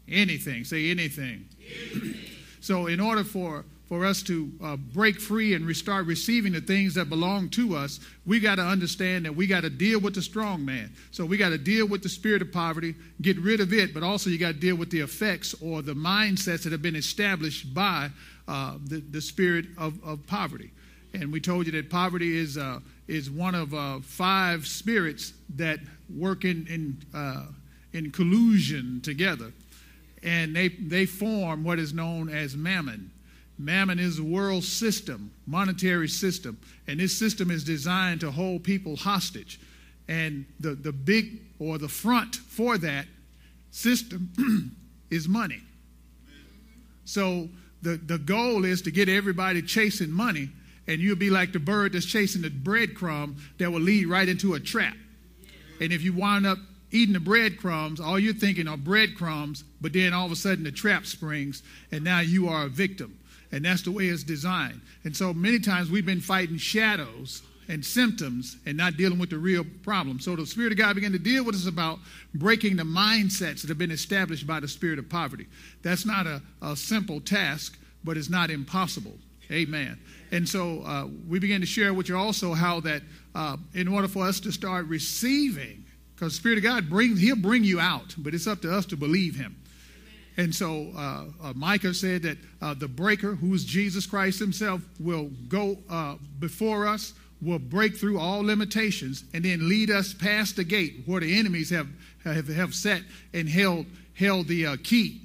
Anything. 0.08 0.66
Say 0.66 0.92
anything. 0.92 1.48
anything. 1.92 2.16
so, 2.60 2.88
in 2.88 3.00
order 3.00 3.24
for 3.24 3.66
for 3.94 4.08
us 4.08 4.24
to 4.24 4.52
uh, 4.64 4.76
break 4.76 5.22
free 5.22 5.54
and 5.54 5.68
restart 5.68 6.08
receiving 6.08 6.52
the 6.52 6.62
things 6.62 6.96
that 6.96 7.10
belong 7.10 7.48
to 7.48 7.76
us, 7.76 8.00
we 8.26 8.40
got 8.40 8.56
to 8.56 8.64
understand 8.64 9.24
that 9.24 9.36
we 9.36 9.46
got 9.46 9.62
to 9.62 9.70
deal 9.70 10.00
with 10.00 10.16
the 10.16 10.22
strong 10.22 10.66
man. 10.66 10.92
So 11.12 11.28
we 11.28 11.38
got 11.38 11.50
to 11.50 11.60
deal 11.60 11.88
with 11.88 12.02
the 12.02 12.10
spirit 12.10 12.42
of 12.42 12.52
poverty, 12.52 12.96
get 13.22 13.38
rid 13.38 13.60
of 13.60 13.72
it, 13.72 13.94
but 13.94 14.02
also 14.02 14.32
you 14.32 14.40
got 14.40 14.54
to 14.56 14.60
deal 14.60 14.76
with 14.76 14.90
the 14.90 15.02
effects 15.02 15.54
or 15.62 15.84
the 15.84 15.94
mindsets 15.94 16.64
that 16.64 16.72
have 16.72 16.82
been 16.82 16.96
established 16.96 17.72
by 17.72 18.10
uh, 18.48 18.78
the, 18.84 18.98
the 18.98 19.22
spirit 19.22 19.66
of, 19.78 20.04
of 20.04 20.26
poverty. 20.26 20.72
And 21.14 21.32
we 21.32 21.40
told 21.40 21.68
you 21.68 21.72
that 21.74 21.92
poverty 21.92 22.36
is, 22.36 22.58
uh, 22.58 22.80
is 23.08 23.30
one 23.30 23.54
of 23.54 23.76
uh, 23.76 24.00
five 24.00 24.66
spirits 24.66 25.34
that 25.58 25.78
work 26.18 26.46
in, 26.46 26.66
in, 26.66 26.98
uh, 27.14 27.46
in 27.94 28.10
collusion 28.10 29.02
together. 29.02 29.52
And 30.24 30.56
they, 30.56 30.70
they 30.70 31.06
form 31.06 31.64
what 31.64 31.78
is 31.78 31.94
known 31.94 32.30
as 32.30 32.56
mammon. 32.56 33.12
Mammon 33.64 33.98
is 33.98 34.20
a 34.20 34.24
world 34.24 34.64
system, 34.64 35.32
monetary 35.46 36.10
system, 36.10 36.58
and 36.88 37.00
this 37.00 37.18
system 37.18 37.50
is 37.50 37.64
designed 37.64 38.20
to 38.22 38.32
hold 38.32 38.64
people 38.64 38.98
hostage. 38.98 39.60
And 40.08 40.46
the, 40.60 40.76
the 40.76 40.92
big 40.92 41.40
or 41.60 41.78
the 41.78 41.88
front 41.88 42.36
for 42.36 42.78
that 42.80 43.06
system 43.72 44.76
is 45.10 45.30
money. 45.30 45.62
So 47.06 47.48
the, 47.82 47.96
the 47.96 48.18
goal 48.18 48.66
is 48.66 48.82
to 48.82 48.92
get 48.92 49.08
everybody 49.08 49.62
chasing 49.62 50.12
money, 50.12 50.50
and 50.88 51.00
you'll 51.00 51.16
be 51.16 51.30
like 51.30 51.54
the 51.54 51.60
bird 51.60 51.94
that's 51.94 52.06
chasing 52.06 52.42
the 52.42 52.50
breadcrumb 52.50 53.36
that 53.60 53.72
will 53.72 53.80
lead 53.80 54.08
right 54.08 54.28
into 54.28 54.56
a 54.56 54.60
trap. 54.60 54.96
And 55.80 55.94
if 55.94 56.02
you 56.02 56.14
wind 56.14 56.46
up 56.46 56.58
eating 56.92 57.14
the 57.14 57.20
breadcrumbs, 57.20 58.00
all 58.00 58.20
you're 58.20 58.34
thinking 58.34 58.68
are 58.68 58.78
breadcrumbs, 58.78 59.64
but 59.82 59.94
then 59.94 60.14
all 60.14 60.26
of 60.26 60.32
a 60.32 60.36
sudden 60.36 60.66
the 60.66 60.72
trap 60.72 61.06
springs, 61.06 61.64
and 61.92 62.04
now 62.04 62.20
you 62.20 62.50
are 62.50 62.66
a 62.66 62.70
victim. 62.70 63.18
And 63.54 63.64
that's 63.64 63.84
the 63.84 63.92
way 63.92 64.06
it's 64.06 64.24
designed. 64.24 64.82
And 65.04 65.16
so 65.16 65.32
many 65.32 65.60
times 65.60 65.92
we've 65.92 66.06
been 66.06 66.20
fighting 66.20 66.58
shadows 66.58 67.44
and 67.70 67.86
symptoms 67.86 68.58
and 68.66 68.76
not 68.76 68.98
dealing 68.98 69.20
with 69.20 69.30
the 69.30 69.38
real 69.38 69.64
problem. 69.84 70.20
So 70.20 70.36
the 70.36 70.46
Spirit 70.46 70.72
of 70.72 70.78
God 70.80 70.96
began 70.96 71.12
to 71.12 71.20
deal 71.20 71.46
with 71.46 71.56
us 71.56 71.68
about 71.68 72.00
breaking 72.34 72.78
the 72.78 72.84
mindsets 72.84 73.62
that 73.62 73.70
have 73.70 73.78
been 73.78 73.92
established 73.92 74.48
by 74.48 74.60
the 74.60 74.68
spirit 74.68 74.98
of 74.98 75.08
poverty. 75.08 75.46
That's 75.84 76.04
not 76.04 76.26
a, 76.26 76.42
a 76.64 76.76
simple 76.76 77.22
task, 77.22 77.78
but 78.04 78.18
it's 78.18 78.30
not 78.30 78.50
impossible. 78.50 79.14
Amen. 79.52 80.00
And 80.32 80.50
so 80.50 80.82
uh, 80.82 81.08
we 81.30 81.38
began 81.38 81.62
to 81.62 81.68
share 81.68 81.94
with 81.94 82.10
you 82.10 82.18
also 82.18 82.54
how 82.54 82.80
that 82.82 83.04
uh, 83.36 83.58
in 83.76 83.88
order 83.88 84.08
for 84.08 84.26
us 84.26 84.40
to 84.42 84.52
start 84.52 84.88
receiving, 84.88 85.86
because 86.16 86.34
the 86.34 86.40
Spirit 86.40 86.58
of 86.58 86.64
God 86.64 86.90
brings, 86.90 87.22
He'll 87.22 87.36
bring 87.36 87.64
you 87.64 87.80
out, 87.80 88.16
but 88.18 88.34
it's 88.34 88.48
up 88.48 88.62
to 88.64 88.76
us 88.76 88.88
to 88.88 88.98
believe 88.98 89.36
Him. 89.36 89.56
And 90.38 90.54
so 90.54 90.92
uh, 90.96 91.26
uh, 91.42 91.54
Micah 91.56 91.94
said 91.94 92.24
that 92.24 92.38
uh, 92.62 92.74
the 92.74 92.88
breaker, 92.88 93.36
who 93.36 93.54
is 93.54 93.64
Jesus 93.64 94.06
Christ 94.06 94.40
himself, 94.40 94.82
will 95.00 95.30
go 95.48 95.78
uh, 95.90 96.16
before 96.40 96.88
us, 96.88 97.14
will 97.42 97.60
break 97.60 97.98
through 97.98 98.20
all 98.20 98.42
limitations, 98.42 99.26
and 99.34 99.46
then 99.46 99.70
lead 99.70 99.92
us 99.92 100.14
past 100.14 100.56
the 100.56 100.64
gate 100.64 101.04
where 101.06 101.22
the 101.22 101.38
enemies 101.38 101.70
have, 101.70 101.88
have, 102.24 102.48
have 102.48 102.74
set 102.74 103.04
and 103.34 103.48
held, 103.48 103.86
held 104.16 104.48
the 104.48 104.66
uh, 104.66 104.78
key. 104.84 105.22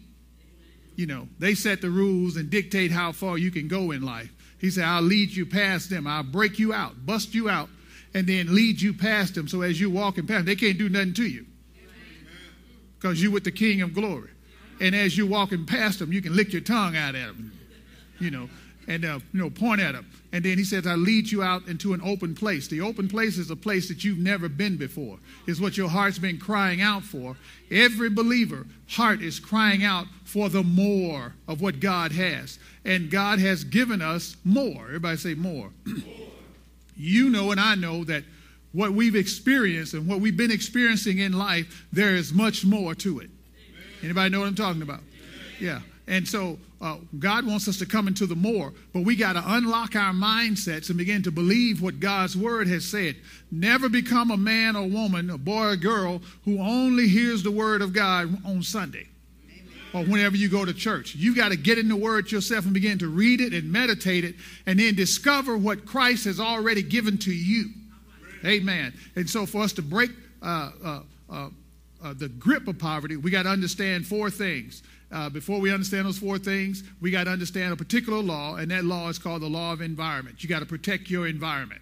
You 0.96 1.06
know, 1.06 1.28
they 1.38 1.54
set 1.54 1.80
the 1.80 1.90
rules 1.90 2.36
and 2.36 2.50
dictate 2.50 2.90
how 2.90 3.12
far 3.12 3.38
you 3.38 3.50
can 3.50 3.68
go 3.68 3.92
in 3.92 4.02
life. 4.02 4.32
He 4.60 4.70
said, 4.70 4.84
I'll 4.84 5.00
lead 5.00 5.30
you 5.30 5.46
past 5.46 5.88
them. 5.88 6.06
I'll 6.06 6.24
break 6.24 6.58
you 6.58 6.74
out, 6.74 7.06
bust 7.06 7.34
you 7.34 7.48
out, 7.48 7.68
and 8.14 8.26
then 8.26 8.54
lead 8.54 8.80
you 8.80 8.92
past 8.92 9.36
them. 9.36 9.46
So 9.46 9.62
as 9.62 9.80
you're 9.80 9.90
walking 9.90 10.26
past 10.26 10.44
them, 10.44 10.46
they 10.46 10.56
can't 10.56 10.76
do 10.76 10.88
nothing 10.88 11.14
to 11.14 11.24
you 11.24 11.46
because 12.98 13.22
you're 13.22 13.30
with 13.30 13.44
the 13.44 13.52
King 13.52 13.80
of 13.80 13.94
glory. 13.94 14.30
And 14.80 14.94
as 14.94 15.16
you're 15.16 15.26
walking 15.26 15.66
past 15.66 15.98
them, 15.98 16.12
you 16.12 16.22
can 16.22 16.34
lick 16.34 16.52
your 16.52 16.62
tongue 16.62 16.96
out 16.96 17.14
at 17.14 17.26
them, 17.26 17.52
you 18.20 18.30
know, 18.30 18.48
and 18.86 19.04
uh, 19.04 19.18
you 19.32 19.40
know, 19.40 19.50
point 19.50 19.80
at 19.80 19.92
them. 19.92 20.06
And 20.32 20.44
then 20.44 20.58
he 20.58 20.64
says, 20.64 20.86
"I 20.86 20.94
lead 20.94 21.30
you 21.30 21.42
out 21.42 21.66
into 21.68 21.94
an 21.94 22.00
open 22.02 22.34
place." 22.34 22.68
The 22.68 22.80
open 22.80 23.08
place 23.08 23.38
is 23.38 23.50
a 23.50 23.56
place 23.56 23.88
that 23.88 24.04
you've 24.04 24.18
never 24.18 24.48
been 24.48 24.76
before. 24.76 25.18
Is 25.46 25.60
what 25.60 25.76
your 25.76 25.88
heart's 25.88 26.18
been 26.18 26.38
crying 26.38 26.80
out 26.80 27.02
for. 27.02 27.36
Every 27.70 28.10
believer 28.10 28.66
heart 28.88 29.20
is 29.20 29.40
crying 29.40 29.84
out 29.84 30.06
for 30.24 30.48
the 30.48 30.62
more 30.62 31.34
of 31.46 31.60
what 31.60 31.80
God 31.80 32.12
has, 32.12 32.58
and 32.84 33.10
God 33.10 33.38
has 33.38 33.64
given 33.64 34.02
us 34.02 34.36
more. 34.44 34.84
Everybody 34.86 35.16
say 35.16 35.34
more. 35.34 35.70
more. 35.84 35.96
you 36.96 37.30
know, 37.30 37.50
and 37.50 37.60
I 37.60 37.74
know 37.74 38.04
that 38.04 38.24
what 38.72 38.92
we've 38.92 39.16
experienced 39.16 39.94
and 39.94 40.06
what 40.06 40.20
we've 40.20 40.36
been 40.36 40.50
experiencing 40.50 41.18
in 41.18 41.32
life, 41.32 41.86
there 41.92 42.14
is 42.14 42.32
much 42.32 42.64
more 42.64 42.94
to 42.96 43.20
it. 43.20 43.30
Anybody 44.02 44.30
know 44.30 44.40
what 44.40 44.46
I'm 44.46 44.54
talking 44.54 44.82
about? 44.82 45.00
Yeah. 45.60 45.80
And 46.06 46.26
so 46.26 46.58
uh, 46.80 46.96
God 47.18 47.46
wants 47.46 47.68
us 47.68 47.78
to 47.78 47.86
come 47.86 48.08
into 48.08 48.26
the 48.26 48.34
more, 48.34 48.72
but 48.94 49.02
we 49.02 49.14
got 49.14 49.34
to 49.34 49.42
unlock 49.44 49.94
our 49.94 50.12
mindsets 50.12 50.88
and 50.88 50.96
begin 50.96 51.22
to 51.24 51.30
believe 51.30 51.82
what 51.82 52.00
God's 52.00 52.36
word 52.36 52.66
has 52.68 52.84
said. 52.84 53.16
Never 53.50 53.88
become 53.88 54.30
a 54.30 54.36
man 54.36 54.74
or 54.76 54.88
woman, 54.88 55.28
a 55.28 55.38
boy 55.38 55.66
or 55.66 55.76
girl, 55.76 56.22
who 56.44 56.60
only 56.60 57.08
hears 57.08 57.42
the 57.42 57.50
word 57.50 57.82
of 57.82 57.92
God 57.92 58.38
on 58.46 58.62
Sunday 58.62 59.08
or 59.92 60.04
whenever 60.04 60.36
you 60.36 60.48
go 60.48 60.64
to 60.64 60.74
church. 60.74 61.14
You 61.14 61.34
got 61.34 61.50
to 61.50 61.56
get 61.56 61.78
in 61.78 61.88
the 61.88 61.96
Word 61.96 62.30
yourself 62.30 62.64
and 62.64 62.74
begin 62.74 62.98
to 62.98 63.08
read 63.08 63.40
it 63.40 63.54
and 63.54 63.70
meditate 63.70 64.24
it 64.24 64.34
and 64.66 64.78
then 64.78 64.94
discover 64.94 65.56
what 65.56 65.86
Christ 65.86 66.24
has 66.26 66.40
already 66.40 66.82
given 66.82 67.18
to 67.18 67.32
you. 67.32 67.70
Amen. 68.44 68.92
And 69.16 69.28
so 69.28 69.46
for 69.46 69.62
us 69.62 69.72
to 69.74 69.82
break 69.82 70.10
uh, 70.42 70.70
uh, 70.84 71.00
uh, 71.30 71.48
uh, 72.02 72.14
the 72.14 72.28
grip 72.28 72.68
of 72.68 72.78
poverty, 72.78 73.16
we 73.16 73.30
got 73.30 73.44
to 73.44 73.48
understand 73.48 74.06
four 74.06 74.30
things. 74.30 74.82
Uh, 75.10 75.28
before 75.30 75.58
we 75.58 75.72
understand 75.72 76.06
those 76.06 76.18
four 76.18 76.38
things, 76.38 76.84
we 77.00 77.10
got 77.10 77.24
to 77.24 77.30
understand 77.30 77.72
a 77.72 77.76
particular 77.76 78.18
law, 78.18 78.56
and 78.56 78.70
that 78.70 78.84
law 78.84 79.08
is 79.08 79.18
called 79.18 79.42
the 79.42 79.48
law 79.48 79.72
of 79.72 79.80
environment. 79.80 80.42
You 80.42 80.48
got 80.48 80.60
to 80.60 80.66
protect 80.66 81.08
your 81.08 81.26
environment. 81.26 81.80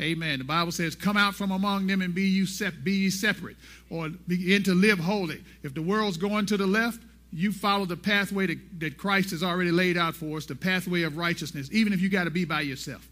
Amen. 0.00 0.16
Amen. 0.16 0.38
The 0.38 0.44
Bible 0.44 0.72
says, 0.72 0.94
"Come 0.96 1.18
out 1.18 1.34
from 1.34 1.50
among 1.50 1.86
them 1.86 2.00
and 2.00 2.14
be 2.14 2.22
you 2.22 2.46
sep- 2.46 2.82
be 2.82 2.92
ye 2.92 3.10
separate, 3.10 3.56
or 3.90 4.08
begin 4.26 4.62
to 4.64 4.74
live 4.74 4.98
holy." 4.98 5.44
If 5.62 5.74
the 5.74 5.82
world's 5.82 6.16
going 6.16 6.46
to 6.46 6.56
the 6.56 6.66
left, 6.66 7.02
you 7.32 7.52
follow 7.52 7.84
the 7.84 7.96
pathway 7.96 8.46
to, 8.46 8.56
that 8.78 8.96
Christ 8.96 9.30
has 9.30 9.42
already 9.42 9.70
laid 9.70 9.96
out 9.96 10.16
for 10.16 10.38
us, 10.38 10.46
the 10.46 10.56
pathway 10.56 11.02
of 11.02 11.16
righteousness, 11.16 11.68
even 11.72 11.92
if 11.92 12.00
you 12.00 12.08
got 12.08 12.24
to 12.24 12.30
be 12.30 12.44
by 12.44 12.62
yourself. 12.62 13.06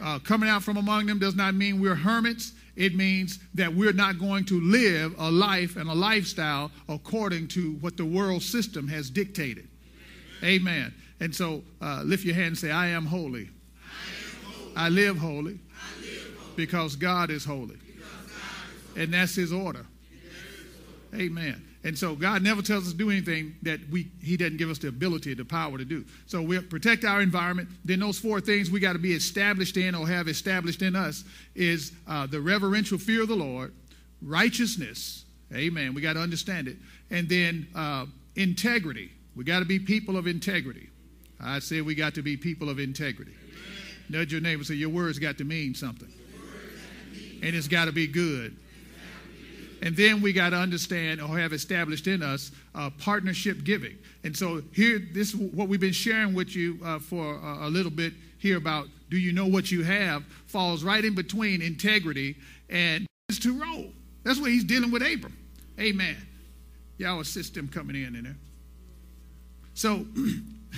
Uh, 0.00 0.18
coming 0.18 0.48
out 0.48 0.62
from 0.62 0.76
among 0.76 1.06
them 1.06 1.18
does 1.18 1.36
not 1.36 1.54
mean 1.54 1.80
we're 1.80 1.94
hermits. 1.94 2.52
It 2.74 2.94
means 2.94 3.38
that 3.54 3.74
we're 3.74 3.92
not 3.92 4.18
going 4.18 4.44
to 4.46 4.60
live 4.60 5.14
a 5.18 5.30
life 5.30 5.76
and 5.76 5.90
a 5.90 5.94
lifestyle 5.94 6.70
according 6.88 7.48
to 7.48 7.72
what 7.80 7.96
the 7.96 8.04
world 8.04 8.42
system 8.42 8.88
has 8.88 9.10
dictated. 9.10 9.68
Amen. 10.42 10.60
Amen. 10.60 10.94
And 11.20 11.34
so 11.34 11.62
uh, 11.80 12.02
lift 12.04 12.24
your 12.24 12.34
hand 12.34 12.48
and 12.48 12.58
say, 12.58 12.70
I 12.70 12.88
am 12.88 13.06
holy. 13.06 13.50
I, 13.84 14.46
am 14.46 14.52
holy. 14.52 14.76
I 14.76 14.88
live 14.88 15.18
holy. 15.18 15.58
I 15.70 16.00
live 16.00 16.54
Because 16.56 16.96
God 16.96 17.30
is 17.30 17.44
holy. 17.44 17.76
And 18.96 19.12
that's 19.14 19.34
his 19.34 19.52
order. 19.52 19.86
Amen. 21.14 21.62
And 21.84 21.98
so 21.98 22.14
God 22.14 22.42
never 22.42 22.62
tells 22.62 22.84
us 22.86 22.92
to 22.92 22.98
do 22.98 23.10
anything 23.10 23.56
that 23.62 23.80
we 23.90 24.08
He 24.22 24.36
doesn't 24.36 24.56
give 24.56 24.70
us 24.70 24.78
the 24.78 24.88
ability, 24.88 25.34
the 25.34 25.44
power 25.44 25.78
to 25.78 25.84
do. 25.84 26.04
So 26.26 26.40
we 26.40 26.60
protect 26.60 27.04
our 27.04 27.20
environment. 27.20 27.68
Then 27.84 28.00
those 28.00 28.18
four 28.18 28.40
things 28.40 28.70
we 28.70 28.78
got 28.78 28.92
to 28.92 28.98
be 29.00 29.12
established 29.12 29.76
in 29.76 29.94
or 29.94 30.06
have 30.06 30.28
established 30.28 30.82
in 30.82 30.94
us 30.94 31.24
is 31.54 31.92
uh, 32.06 32.26
the 32.26 32.40
reverential 32.40 32.98
fear 32.98 33.22
of 33.22 33.28
the 33.28 33.34
Lord, 33.34 33.72
righteousness. 34.20 35.24
Amen. 35.52 35.92
We 35.92 36.00
got 36.00 36.14
to 36.14 36.20
understand 36.20 36.68
it. 36.68 36.76
And 37.10 37.28
then 37.28 37.66
uh, 37.74 38.06
integrity. 38.36 39.10
We 39.34 39.44
got 39.44 39.58
to 39.58 39.64
be 39.64 39.78
people 39.78 40.16
of 40.16 40.26
integrity. 40.26 40.88
I 41.40 41.58
say 41.58 41.80
we 41.80 41.94
got 41.94 42.14
to 42.14 42.22
be 42.22 42.36
people 42.36 42.68
of 42.68 42.78
integrity. 42.78 43.32
Amen. 43.32 44.20
Nudge 44.20 44.32
your 44.32 44.40
neighbor 44.40 44.62
say 44.62 44.74
your 44.74 44.90
words 44.90 45.18
got 45.18 45.38
to 45.38 45.44
mean 45.44 45.74
something. 45.74 46.08
And 47.42 47.56
it's 47.56 47.66
got 47.66 47.86
to 47.86 47.92
be 47.92 48.06
good. 48.06 48.56
And 49.82 49.96
then 49.96 50.22
we 50.22 50.32
got 50.32 50.50
to 50.50 50.56
understand 50.56 51.20
or 51.20 51.36
have 51.38 51.52
established 51.52 52.06
in 52.06 52.22
us 52.22 52.52
uh, 52.74 52.88
partnership 53.00 53.64
giving. 53.64 53.98
And 54.22 54.34
so 54.34 54.62
here, 54.72 55.02
this 55.12 55.34
what 55.34 55.68
we've 55.68 55.80
been 55.80 55.92
sharing 55.92 56.34
with 56.34 56.54
you 56.54 56.78
uh, 56.84 57.00
for 57.00 57.34
a, 57.34 57.66
a 57.66 57.68
little 57.68 57.90
bit 57.90 58.12
here 58.38 58.56
about 58.56 58.86
do 59.10 59.18
you 59.18 59.32
know 59.32 59.46
what 59.46 59.70
you 59.70 59.82
have 59.82 60.24
falls 60.46 60.84
right 60.84 61.04
in 61.04 61.14
between 61.14 61.60
integrity 61.60 62.36
and 62.70 63.06
to 63.40 63.60
roll. 63.60 63.86
That's 64.22 64.38
what 64.40 64.50
he's 64.50 64.64
dealing 64.64 64.92
with 64.92 65.02
Abram. 65.02 65.36
Amen. 65.80 66.16
Y'all 66.98 67.20
assist 67.20 67.56
him 67.56 67.66
coming 67.66 67.96
in 67.96 68.14
in 68.14 68.24
there. 68.24 68.36
So 69.74 70.06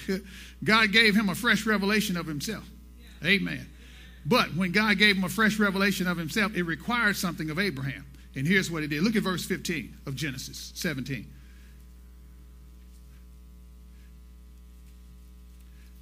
God 0.65 0.93
gave 0.93 1.15
him 1.15 1.29
a 1.29 1.35
fresh 1.35 1.67
revelation 1.67 2.17
of 2.17 2.27
himself. 2.27 2.65
Amen. 3.23 3.69
But 4.25 4.55
when 4.55 4.73
God 4.73 4.97
gave 4.97 5.17
him 5.17 5.25
a 5.25 5.29
fresh 5.29 5.59
revelation 5.59 6.07
of 6.07 6.17
himself, 6.17 6.57
it 6.57 6.63
required 6.63 7.17
something 7.17 7.51
of 7.51 7.59
Abraham. 7.59 8.07
And 8.37 8.47
here's 8.47 8.71
what 8.71 8.83
it 8.83 8.89
did. 8.89 9.03
Look 9.03 9.17
at 9.17 9.23
verse 9.23 9.45
15 9.45 9.99
of 10.07 10.17
Genesis 10.17 10.73
17. 10.75 11.27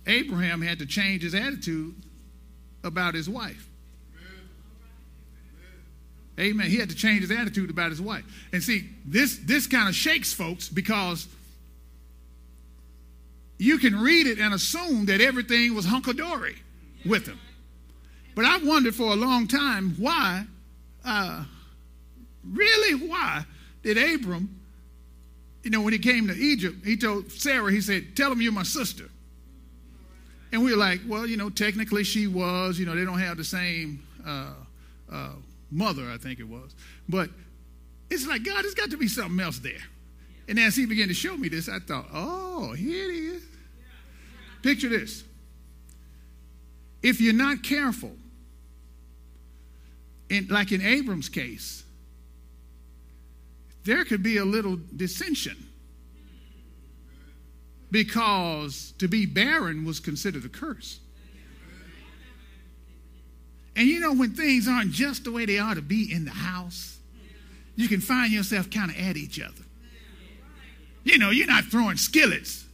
Abraham 0.07 0.63
had 0.63 0.79
to 0.81 0.87
change 0.87 1.23
his 1.23 1.35
attitude 1.35 1.95
about 2.83 3.15
his 3.15 3.29
wife. 3.29 3.69
Amen. 6.41 6.71
He 6.71 6.77
had 6.79 6.89
to 6.89 6.97
change 6.97 7.21
his 7.21 7.31
attitude 7.31 7.71
about 7.71 7.91
his 7.91 8.01
wife. 8.01 8.25
And 8.53 8.63
see, 8.63 8.89
this 9.05 9.37
this 9.45 9.67
kind 9.67 9.89
of 9.89 9.95
shakes 9.95 10.33
folks 10.33 10.69
because 10.69 11.29
you 13.59 13.79
can 13.79 14.01
read 14.01 14.27
it 14.27 14.39
and 14.39 14.55
assume 14.55 15.07
that 15.07 15.21
everything 15.21 15.75
was 15.75 15.87
hunkadory 15.87 16.57
with 17.05 17.27
him. 17.27 17.39
But 18.35 18.47
I've 18.47 18.67
wondered 18.67 18.95
for 18.95 19.13
a 19.13 19.15
long 19.15 19.47
time 19.47 19.95
why 19.99 20.47
uh, 21.05 21.45
Really, 22.45 23.09
why 23.09 23.45
did 23.83 23.99
Abram, 23.99 24.61
you 25.63 25.71
know, 25.71 25.81
when 25.81 25.93
he 25.93 25.99
came 25.99 26.27
to 26.29 26.35
Egypt, 26.35 26.85
he 26.85 26.97
told 26.97 27.31
Sarah, 27.31 27.71
he 27.71 27.81
said, 27.81 28.17
Tell 28.17 28.33
him 28.33 28.41
you're 28.41 28.53
my 28.53 28.63
sister. 28.63 29.09
And 30.51 30.65
we 30.65 30.73
were 30.73 30.77
like, 30.77 31.01
Well, 31.07 31.27
you 31.27 31.37
know, 31.37 31.51
technically 31.51 32.05
she 32.05 32.27
was, 32.27 32.79
you 32.79 32.87
know, 32.87 32.95
they 32.95 33.05
don't 33.05 33.19
have 33.19 33.37
the 33.37 33.45
same 33.45 34.03
uh, 34.27 34.55
uh, 35.11 35.33
mother, 35.71 36.11
I 36.11 36.19
think 36.19 36.41
it 36.41 36.49
was. 36.49 36.75
But 37.09 37.31
it's 38.11 38.27
like, 38.27 38.45
God, 38.45 38.63
there's 38.65 38.75
got 38.75 38.91
to 38.91 38.97
be 38.97 39.09
something 39.09 39.41
else 39.41 39.59
there. 39.59 39.83
And 40.49 40.59
as 40.59 40.75
he 40.75 40.87
began 40.87 41.09
to 41.09 41.15
show 41.15 41.37
me 41.37 41.49
this, 41.49 41.69
I 41.69 41.79
thought, 41.79 42.07
Oh, 42.13 42.73
here 42.73 43.11
it 43.11 43.15
is. 43.15 43.43
Picture 44.63 44.89
this. 44.89 45.25
If 47.03 47.21
you're 47.21 47.33
not 47.35 47.63
careful, 47.63 48.13
in, 50.29 50.49
like 50.49 50.73
in 50.73 50.81
Abram's 50.81 51.29
case, 51.29 51.82
there 53.85 54.05
could 54.05 54.23
be 54.23 54.37
a 54.37 54.45
little 54.45 54.79
dissension 54.97 55.57
because 57.91 58.95
to 58.99 59.09
be 59.09 59.27
barren 59.27 59.85
was 59.85 60.01
considered 60.01 60.45
a 60.45 60.49
curse. 60.49 61.01
And 63.77 63.87
you 63.87 64.01
know, 64.01 64.13
when 64.13 64.35
things 64.35 64.69
aren't 64.69 64.93
just 64.93 65.25
the 65.25 65.33
way 65.33 65.47
they 65.47 65.59
ought 65.59 65.75
to 65.75 65.83
be 65.83 66.13
in 66.13 66.25
the 66.25 66.31
house, 66.31 66.99
you 67.77 67.89
can 67.89 68.01
find 68.01 68.33
yourself 68.33 68.71
kind 68.71 68.91
of 68.91 68.97
at 68.99 69.17
each 69.17 69.41
other. 69.41 69.65
You 71.05 71.19
know, 71.19 71.31
you're 71.31 71.47
not 71.47 71.65
throwing 71.65 71.97
skillets, 71.97 72.65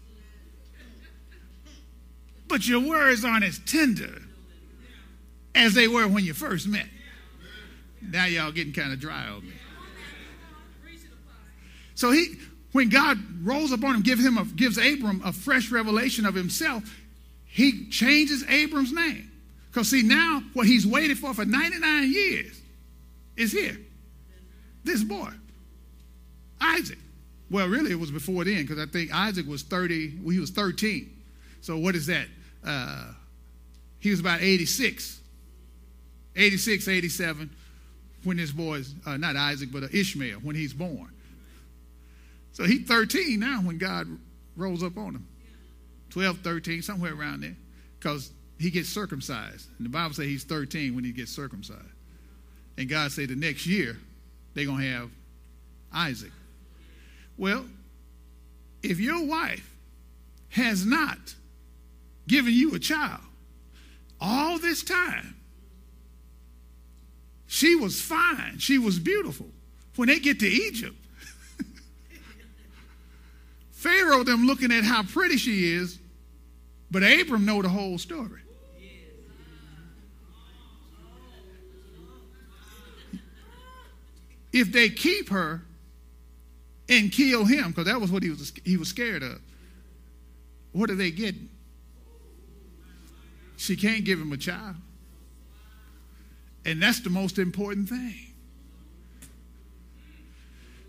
but 2.46 2.66
your 2.66 2.80
words 2.80 3.24
aren't 3.24 3.44
as 3.44 3.58
tender 3.60 4.22
as 5.54 5.74
they 5.74 5.88
were 5.88 6.06
when 6.06 6.24
you 6.24 6.34
first 6.34 6.68
met. 6.68 6.86
Now, 8.00 8.26
y'all 8.26 8.52
getting 8.52 8.72
kind 8.72 8.92
of 8.92 9.00
dry 9.00 9.26
on 9.26 9.46
me. 9.46 9.54
So 11.98 12.12
he, 12.12 12.36
when 12.70 12.90
God 12.90 13.18
rolls 13.42 13.72
upon 13.72 13.96
him, 13.96 14.02
gives 14.02 14.24
him 14.24 14.38
a, 14.38 14.44
gives 14.44 14.78
Abram 14.78 15.20
a 15.24 15.32
fresh 15.32 15.72
revelation 15.72 16.26
of 16.26 16.34
himself, 16.36 16.84
he 17.44 17.88
changes 17.88 18.44
Abram's 18.48 18.92
name. 18.92 19.28
Because 19.66 19.88
see, 19.88 20.04
now 20.04 20.44
what 20.52 20.68
he's 20.68 20.86
waited 20.86 21.18
for 21.18 21.34
for 21.34 21.44
99 21.44 22.12
years 22.12 22.60
is 23.36 23.50
here. 23.50 23.76
This 24.84 25.02
boy, 25.02 25.30
Isaac. 26.60 26.98
Well, 27.50 27.66
really, 27.66 27.90
it 27.90 27.98
was 27.98 28.12
before 28.12 28.44
then, 28.44 28.62
because 28.62 28.78
I 28.78 28.86
think 28.86 29.12
Isaac 29.12 29.48
was 29.48 29.62
30, 29.62 30.18
well, 30.22 30.30
he 30.30 30.38
was 30.38 30.50
13. 30.50 31.10
So 31.62 31.78
what 31.78 31.96
is 31.96 32.06
that? 32.06 32.28
Uh, 32.64 33.06
he 33.98 34.10
was 34.10 34.20
about 34.20 34.40
86. 34.40 35.18
86, 36.36 36.86
87, 36.86 37.50
when 38.22 38.36
this 38.36 38.52
boy's, 38.52 38.94
uh, 39.04 39.16
not 39.16 39.34
Isaac, 39.34 39.70
but 39.72 39.82
uh, 39.82 39.88
Ishmael, 39.92 40.38
when 40.38 40.54
he's 40.54 40.72
born. 40.72 41.10
So 42.52 42.64
he's 42.64 42.86
13 42.86 43.38
now 43.38 43.60
when 43.60 43.78
God 43.78 44.06
rolls 44.56 44.82
up 44.82 44.96
on 44.96 45.14
him. 45.14 45.28
12, 46.10 46.38
13, 46.38 46.82
somewhere 46.82 47.14
around 47.14 47.42
there. 47.42 47.56
Because 47.98 48.32
he 48.58 48.70
gets 48.70 48.88
circumcised. 48.88 49.68
And 49.78 49.86
the 49.86 49.90
Bible 49.90 50.14
says 50.14 50.26
he's 50.26 50.44
13 50.44 50.94
when 50.94 51.04
he 51.04 51.12
gets 51.12 51.30
circumcised. 51.30 51.82
And 52.76 52.88
God 52.88 53.12
said 53.12 53.28
the 53.28 53.36
next 53.36 53.66
year 53.66 53.96
they're 54.54 54.66
going 54.66 54.80
to 54.80 54.90
have 54.90 55.10
Isaac. 55.92 56.32
Well, 57.36 57.64
if 58.82 59.00
your 59.00 59.26
wife 59.26 59.68
has 60.50 60.84
not 60.84 61.34
given 62.26 62.52
you 62.52 62.74
a 62.74 62.78
child 62.78 63.20
all 64.20 64.58
this 64.58 64.82
time, 64.82 65.36
she 67.46 67.74
was 67.74 68.00
fine, 68.00 68.58
she 68.58 68.78
was 68.78 68.98
beautiful. 68.98 69.46
When 69.96 70.08
they 70.08 70.18
get 70.18 70.40
to 70.40 70.46
Egypt, 70.46 70.94
Pharaoh 73.78 74.24
them 74.24 74.44
looking 74.44 74.72
at 74.72 74.82
how 74.82 75.04
pretty 75.04 75.36
she 75.36 75.72
is, 75.72 76.00
but 76.90 77.04
Abram 77.04 77.44
know 77.44 77.62
the 77.62 77.68
whole 77.68 77.96
story. 77.96 78.40
If 84.52 84.72
they 84.72 84.88
keep 84.88 85.28
her 85.28 85.62
and 86.88 87.12
kill 87.12 87.44
him, 87.44 87.68
because 87.68 87.84
that 87.84 88.00
was 88.00 88.10
what 88.10 88.24
he 88.24 88.30
was 88.30 88.52
he 88.64 88.76
was 88.76 88.88
scared 88.88 89.22
of. 89.22 89.40
What 90.72 90.90
are 90.90 90.96
they 90.96 91.12
getting? 91.12 91.48
She 93.58 93.76
can't 93.76 94.04
give 94.04 94.18
him 94.20 94.32
a 94.32 94.36
child. 94.36 94.74
And 96.64 96.82
that's 96.82 96.98
the 96.98 97.10
most 97.10 97.38
important 97.38 97.88
thing. 97.88 98.32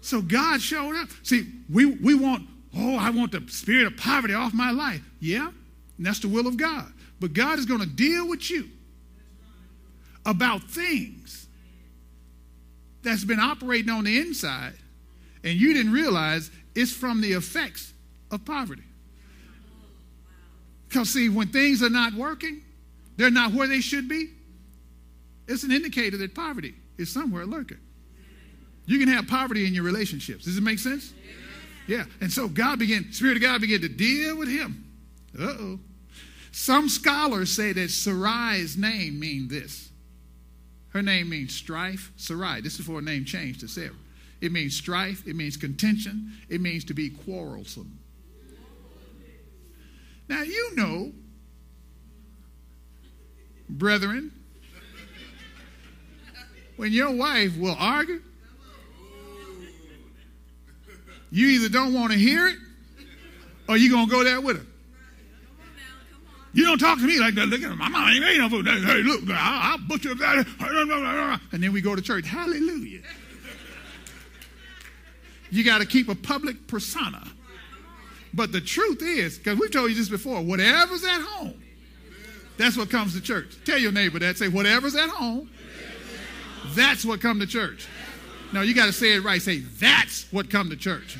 So 0.01 0.23
God 0.23 0.59
showed 0.59 0.95
up. 0.95 1.09
See, 1.21 1.45
we, 1.69 1.85
we 1.85 2.15
want 2.15 2.47
Oh, 2.75 2.97
I 2.97 3.09
want 3.09 3.31
the 3.31 3.43
spirit 3.49 3.87
of 3.87 3.97
poverty 3.97 4.33
off 4.33 4.53
my 4.53 4.71
life. 4.71 5.01
Yeah, 5.19 5.51
that's 5.97 6.19
the 6.19 6.27
will 6.27 6.47
of 6.47 6.57
God. 6.57 6.91
But 7.19 7.33
God 7.33 7.59
is 7.59 7.65
going 7.65 7.81
to 7.81 7.87
deal 7.87 8.27
with 8.27 8.49
you 8.49 8.69
about 10.25 10.63
things 10.63 11.47
that's 13.01 13.23
been 13.23 13.39
operating 13.39 13.89
on 13.89 14.03
the 14.03 14.19
inside, 14.19 14.73
and 15.43 15.53
you 15.59 15.73
didn't 15.73 15.91
realize 15.91 16.51
it's 16.75 16.91
from 16.91 17.21
the 17.21 17.33
effects 17.33 17.93
of 18.31 18.45
poverty. 18.45 18.83
Because, 20.87 21.09
see, 21.09 21.29
when 21.29 21.47
things 21.47 21.83
are 21.83 21.89
not 21.89 22.13
working, 22.13 22.61
they're 23.17 23.31
not 23.31 23.53
where 23.53 23.67
they 23.67 23.81
should 23.81 24.07
be, 24.07 24.29
it's 25.47 25.63
an 25.63 25.71
indicator 25.71 26.17
that 26.17 26.35
poverty 26.35 26.75
is 26.97 27.09
somewhere 27.09 27.45
lurking. 27.45 27.79
You 28.85 28.99
can 28.99 29.07
have 29.09 29.27
poverty 29.27 29.67
in 29.67 29.73
your 29.73 29.83
relationships. 29.83 30.45
Does 30.45 30.57
it 30.57 30.63
make 30.63 30.79
sense? 30.79 31.13
Yeah. 31.13 31.33
And 32.21 32.31
so 32.31 32.47
God 32.47 32.79
began, 32.79 33.11
Spirit 33.11 33.37
of 33.37 33.41
God 33.41 33.61
began 33.61 33.81
to 33.81 33.89
deal 33.89 34.37
with 34.37 34.49
him. 34.49 34.85
Uh 35.37 35.43
oh. 35.59 35.79
Some 36.51 36.89
scholars 36.89 37.51
say 37.51 37.73
that 37.73 37.89
Sarai's 37.89 38.77
name 38.77 39.19
means 39.19 39.49
this. 39.49 39.89
Her 40.89 41.01
name 41.01 41.29
means 41.29 41.55
strife. 41.55 42.11
Sarai. 42.15 42.61
This 42.61 42.79
is 42.79 42.85
for 42.85 42.99
a 42.99 43.01
name 43.01 43.25
change 43.25 43.59
to 43.59 43.67
Sarah. 43.67 43.91
It 44.41 44.51
means 44.51 44.75
strife. 44.75 45.27
It 45.27 45.35
means 45.35 45.57
contention. 45.57 46.33
It 46.49 46.61
means 46.61 46.83
to 46.85 46.93
be 46.93 47.09
quarrelsome. 47.09 47.99
Now, 50.27 50.41
you 50.43 50.75
know, 50.75 51.11
brethren, 53.67 54.31
when 56.77 56.91
your 56.91 57.11
wife 57.11 57.57
will 57.57 57.75
argue, 57.77 58.21
you 61.31 61.47
either 61.47 61.69
don't 61.69 61.93
want 61.93 62.11
to 62.11 62.17
hear 62.17 62.47
it 62.47 62.57
or 63.67 63.77
you're 63.77 63.91
going 63.91 64.07
to 64.07 64.11
go 64.11 64.23
there 64.23 64.41
with 64.41 64.57
her. 64.57 64.65
You 66.51 66.65
don't 66.65 66.79
talk 66.79 66.97
to 66.97 67.05
me 67.05 67.19
like 67.19 67.35
that. 67.35 67.47
Look 67.47 67.61
at 67.61 67.77
my 67.77 68.49
food. 68.49 68.67
Hey, 68.67 69.03
look, 69.03 69.21
I'll, 69.29 69.71
I'll 69.71 69.77
butcher 69.77 70.15
that. 70.15 71.39
And 71.51 71.61
then 71.61 71.71
we 71.71 71.81
go 71.81 71.95
to 71.95 72.01
church. 72.01 72.25
Hallelujah. 72.25 73.01
You 75.51 75.63
got 75.63 75.79
to 75.79 75.85
keep 75.85 76.09
a 76.09 76.15
public 76.15 76.67
persona. 76.67 77.23
But 78.33 78.51
the 78.51 78.61
truth 78.61 79.01
is, 79.01 79.37
because 79.37 79.59
we've 79.59 79.71
told 79.71 79.89
you 79.89 79.95
this 79.95 80.09
before, 80.09 80.41
whatever's 80.41 81.03
at 81.03 81.21
home, 81.21 81.61
that's 82.57 82.77
what 82.77 82.89
comes 82.89 83.13
to 83.13 83.21
church. 83.21 83.55
Tell 83.65 83.77
your 83.77 83.91
neighbor 83.91 84.19
that. 84.19 84.37
Say, 84.37 84.47
whatever's 84.47 84.95
at 84.95 85.09
home, 85.09 85.49
that's 86.75 87.05
what 87.05 87.21
come 87.21 87.39
to 87.39 87.47
church. 87.47 87.87
No, 88.51 88.61
you 88.61 88.73
got 88.73 88.87
to 88.87 88.93
say 88.93 89.13
it 89.13 89.23
right. 89.23 89.41
Say, 89.41 89.59
that's 89.59 90.31
what 90.31 90.49
come 90.49 90.69
to 90.69 90.75
church. 90.75 91.17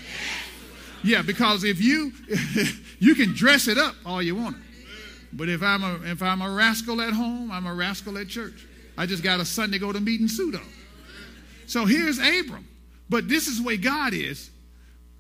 Yeah, 1.04 1.22
because 1.22 1.64
if 1.64 1.82
you 1.82 2.12
you 3.00 3.16
can 3.16 3.34
dress 3.34 3.68
it 3.68 3.78
up 3.78 3.96
all 4.06 4.22
you 4.22 4.36
want. 4.36 4.58
But 5.32 5.48
if 5.48 5.62
I'm 5.62 5.84
a 5.84 6.00
if 6.04 6.22
I'm 6.22 6.42
a 6.42 6.50
rascal 6.50 7.02
at 7.02 7.14
home, 7.14 7.52
I'm 7.52 7.68
a 7.68 7.74
rascal 7.74 8.18
at 8.18 8.28
church. 8.28 8.66
I 8.98 9.06
just 9.06 9.24
got 9.24 9.40
a 9.40 9.46
Sunday 9.46 9.80
go 9.80 9.94
to 9.94 10.00
meeting 10.00 10.28
pseudo. 10.28 10.60
So 11.68 11.86
here's 11.86 12.18
Abram. 12.18 12.68
But 13.10 13.30
this 13.30 13.48
is 13.48 13.60
the 13.60 13.64
way 13.64 13.78
God 13.78 14.14
is. 14.14 14.50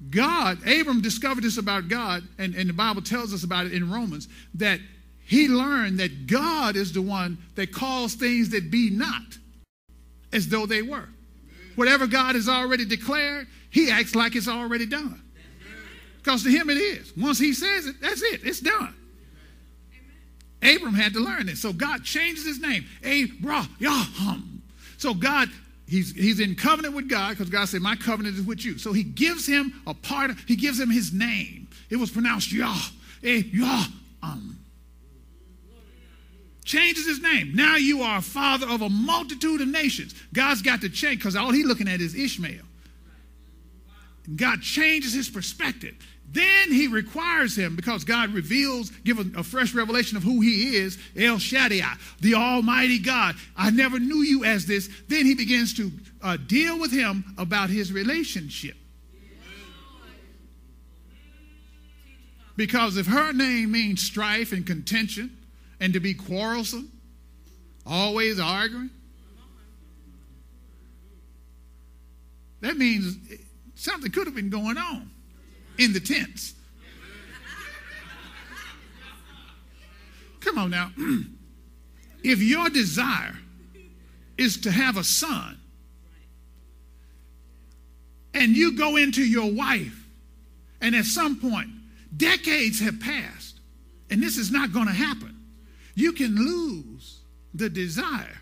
God, 0.09 0.59
Abram 0.67 1.01
discovered 1.01 1.43
this 1.43 1.57
about 1.57 1.89
God, 1.89 2.23
and, 2.37 2.55
and 2.55 2.69
the 2.69 2.73
Bible 2.73 3.01
tells 3.01 3.33
us 3.33 3.43
about 3.43 3.65
it 3.65 3.73
in 3.73 3.91
Romans, 3.91 4.29
that 4.55 4.79
he 5.25 5.49
learned 5.49 5.99
that 5.99 6.25
God 6.25 6.75
is 6.75 6.93
the 6.93 7.01
one 7.01 7.37
that 7.55 7.73
calls 7.73 8.15
things 8.15 8.49
that 8.49 8.71
be 8.71 8.89
not 8.89 9.37
as 10.31 10.47
though 10.47 10.65
they 10.65 10.81
were. 10.81 11.09
Whatever 11.75 12.07
God 12.07 12.35
has 12.35 12.49
already 12.49 12.85
declared, 12.85 13.47
he 13.69 13.89
acts 13.89 14.15
like 14.15 14.35
it's 14.35 14.47
already 14.47 14.85
done. 14.85 15.21
Because 16.17 16.43
to 16.43 16.49
him 16.49 16.69
it 16.69 16.77
is. 16.77 17.13
Once 17.15 17.39
he 17.39 17.53
says 17.53 17.87
it, 17.87 17.95
that's 18.01 18.21
it. 18.21 18.41
It's 18.43 18.59
done. 18.59 18.93
Abram 20.61 20.93
had 20.93 21.13
to 21.13 21.19
learn 21.19 21.45
this. 21.45 21.61
So 21.61 21.71
God 21.71 22.03
changes 22.03 22.45
his 22.45 22.59
name. 22.59 22.85
Abraham. 23.03 24.61
So 24.97 25.13
God, 25.13 25.49
he's, 25.87 26.11
he's 26.11 26.41
in 26.41 26.55
covenant 26.55 26.93
with 26.93 27.09
God 27.09 27.29
because 27.29 27.49
God 27.49 27.69
said, 27.69 27.81
My 27.81 27.95
covenant 27.95 28.37
is 28.37 28.45
with 28.45 28.65
you. 28.65 28.77
So 28.77 28.91
he 28.91 29.03
gives 29.03 29.47
him 29.47 29.81
a 29.87 29.93
part, 29.93 30.31
of, 30.31 30.39
he 30.39 30.57
gives 30.57 30.77
him 30.79 30.89
his 30.89 31.13
name. 31.13 31.69
It 31.89 31.95
was 31.95 32.11
pronounced 32.11 32.51
Yah. 32.51 32.75
Yah-um 33.21 34.59
changes 36.63 37.07
his 37.07 37.21
name. 37.21 37.55
Now 37.55 37.77
you 37.77 38.01
are 38.01 38.19
a 38.19 38.21
father 38.21 38.67
of 38.67 38.81
a 38.81 38.89
multitude 38.89 39.61
of 39.61 39.67
nations. 39.67 40.13
God's 40.33 40.61
got 40.61 40.81
to 40.81 40.89
change 40.89 41.19
because 41.19 41.35
all 41.35 41.51
he's 41.51 41.65
looking 41.65 41.87
at 41.87 42.01
is 42.01 42.15
Ishmael. 42.15 42.65
God 44.35 44.61
changes 44.61 45.13
his 45.13 45.29
perspective. 45.29 45.95
Then 46.31 46.71
he 46.71 46.87
requires 46.87 47.57
him 47.57 47.75
because 47.75 48.03
God 48.03 48.31
reveals, 48.31 48.91
give 49.03 49.17
a, 49.17 49.39
a, 49.39 49.43
fresh 49.43 49.73
revelation 49.73 50.15
of 50.15 50.21
who 50.21 50.41
he 50.41 50.75
is, 50.75 50.99
El 51.17 51.39
Shaddai, 51.39 51.93
the 52.19 52.35
Almighty 52.35 52.99
God. 52.99 53.35
I 53.57 53.71
never 53.71 53.97
knew 53.97 54.21
you 54.21 54.43
as 54.43 54.67
this. 54.67 54.89
Then 55.07 55.25
he 55.25 55.33
begins 55.33 55.73
to 55.75 55.91
uh, 56.21 56.37
deal 56.37 56.79
with 56.79 56.91
him 56.91 57.33
about 57.39 57.71
his 57.71 57.91
relationship. 57.91 58.75
Because 62.55 62.97
if 62.97 63.07
her 63.07 63.31
name 63.31 63.71
means 63.71 64.03
strife 64.03 64.51
and 64.51 64.67
contention, 64.67 65.35
and 65.79 65.93
to 65.93 65.99
be 65.99 66.13
quarrelsome, 66.13 66.91
always 67.85 68.39
arguing. 68.39 68.89
That 72.61 72.77
means 72.77 73.17
something 73.75 74.11
could 74.11 74.27
have 74.27 74.35
been 74.35 74.49
going 74.49 74.77
on 74.77 75.09
in 75.77 75.93
the 75.93 75.99
tents. 75.99 76.53
Come 80.41 80.57
on 80.57 80.69
now. 80.69 80.91
if 82.23 82.41
your 82.41 82.69
desire 82.69 83.35
is 84.37 84.57
to 84.61 84.71
have 84.71 84.97
a 84.97 85.03
son, 85.03 85.57
and 88.33 88.55
you 88.55 88.77
go 88.77 88.95
into 88.95 89.21
your 89.21 89.51
wife, 89.51 90.05
and 90.81 90.95
at 90.95 91.05
some 91.05 91.39
point, 91.39 91.69
decades 92.15 92.79
have 92.79 92.99
passed, 92.99 93.59
and 94.09 94.21
this 94.21 94.37
is 94.37 94.51
not 94.51 94.71
going 94.71 94.87
to 94.87 94.93
happen 94.93 95.28
you 95.95 96.13
can 96.13 96.35
lose 96.35 97.19
the 97.53 97.69
desire. 97.69 98.37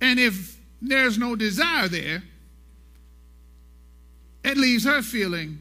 And 0.00 0.20
if 0.20 0.58
there's 0.80 1.18
no 1.18 1.36
desire 1.36 1.88
there, 1.88 2.22
it 4.44 4.56
leaves 4.56 4.84
her 4.84 5.02
feeling 5.02 5.58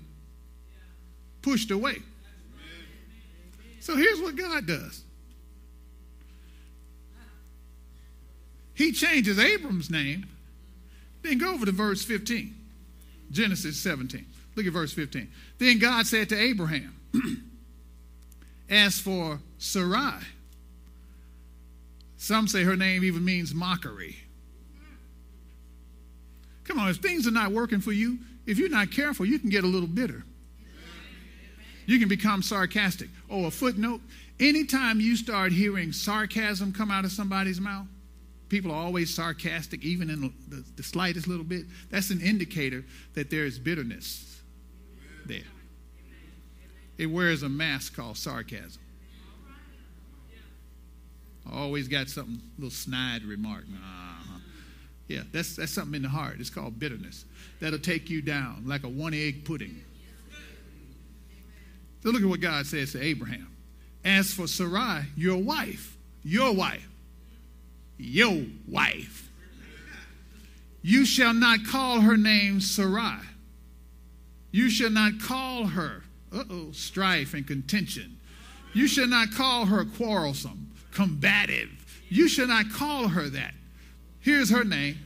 pushed 1.41 1.71
away. 1.71 1.97
So 3.79 3.95
here's 3.95 4.19
what 4.19 4.35
God 4.35 4.65
does 4.65 5.03
He 8.75 8.91
changes 8.91 9.39
Abram's 9.39 9.89
name. 9.89 10.27
Then 11.21 11.39
go 11.39 11.53
over 11.53 11.65
to 11.65 11.71
verse 11.71 12.03
15, 12.03 12.53
Genesis 13.31 13.77
17. 13.77 14.25
Look 14.55 14.65
at 14.65 14.73
verse 14.73 14.93
15. 14.93 15.29
Then 15.57 15.79
God 15.79 16.07
said 16.07 16.29
to 16.29 16.39
Abraham, 16.39 16.95
As 18.69 18.99
for 18.99 19.39
Sarai, 19.57 20.21
some 22.17 22.47
say 22.47 22.63
her 22.63 22.75
name 22.75 23.03
even 23.03 23.23
means 23.23 23.53
mockery. 23.53 24.17
Come 26.63 26.79
on, 26.79 26.89
if 26.89 26.97
things 26.97 27.27
are 27.27 27.31
not 27.31 27.51
working 27.51 27.79
for 27.79 27.91
you, 27.91 28.17
if 28.47 28.57
you're 28.57 28.69
not 28.69 28.91
careful, 28.91 29.25
you 29.25 29.37
can 29.37 29.49
get 29.49 29.63
a 29.63 29.67
little 29.67 29.87
bitter. 29.87 30.23
You 31.85 31.99
can 31.99 32.07
become 32.07 32.41
sarcastic. 32.41 33.09
Oh, 33.29 33.45
a 33.45 33.51
footnote 33.51 34.01
anytime 34.39 34.99
you 34.99 35.15
start 35.15 35.51
hearing 35.51 35.91
sarcasm 35.91 36.73
come 36.73 36.91
out 36.91 37.05
of 37.05 37.11
somebody's 37.11 37.61
mouth, 37.61 37.87
people 38.49 38.71
are 38.71 38.83
always 38.83 39.13
sarcastic, 39.13 39.83
even 39.83 40.09
in 40.09 40.33
the, 40.47 40.63
the, 40.75 40.83
slightest 40.83 41.27
little 41.27 41.43
bit. 41.43 41.65
That's 41.89 42.09
an 42.09 42.21
indicator 42.21 42.83
that 43.13 43.29
there 43.29 43.45
is 43.45 43.59
bitterness 43.59 44.34
there. 45.27 45.41
It 46.97 47.07
wears 47.07 47.43
a 47.43 47.49
mask 47.49 47.95
called 47.95 48.17
sarcasm. 48.17 48.81
Always 51.51 51.87
got 51.87 52.09
something, 52.09 52.41
little 52.57 52.71
snide 52.71 53.23
remark. 53.23 53.63
Uh-huh. 53.71 54.39
Yeah, 55.07 55.21
that's, 55.31 55.55
that's 55.55 55.71
something 55.71 55.95
in 55.95 56.01
the 56.01 56.09
heart. 56.09 56.37
It's 56.39 56.49
called 56.49 56.79
bitterness. 56.79 57.25
That'll 57.59 57.79
take 57.79 58.09
you 58.09 58.21
down 58.21 58.63
like 58.65 58.83
a 58.83 58.89
one 58.89 59.13
egg 59.13 59.45
pudding. 59.45 59.81
So 62.01 62.09
look 62.09 62.21
at 62.21 62.27
what 62.27 62.39
God 62.39 62.65
says 62.65 62.93
to 62.93 63.01
Abraham. 63.01 63.47
As 64.03 64.33
for 64.33 64.47
Sarai, 64.47 65.03
your 65.15 65.37
wife, 65.37 65.97
your 66.23 66.53
wife, 66.53 66.87
your 67.97 68.45
wife, 68.67 69.29
you 70.81 71.05
shall 71.05 71.33
not 71.33 71.65
call 71.65 72.01
her 72.01 72.17
name 72.17 72.61
Sarai 72.61 73.19
you 74.55 74.69
shall 74.69 74.89
not 74.89 75.19
call 75.19 75.65
her, 75.65 76.01
uh-oh, 76.33 76.71
strife 76.71 77.33
and 77.33 77.45
contention. 77.45 78.17
You 78.73 78.87
shall 78.87 79.05
not 79.05 79.33
call 79.33 79.65
her 79.65 79.83
quarrelsome, 79.83 80.71
combative. 80.93 81.69
You 82.07 82.29
shall 82.29 82.47
not 82.47 82.71
call 82.71 83.09
her 83.09 83.27
that. 83.27 83.53
Here's 84.21 84.49
her 84.51 84.63
name. 84.63 84.97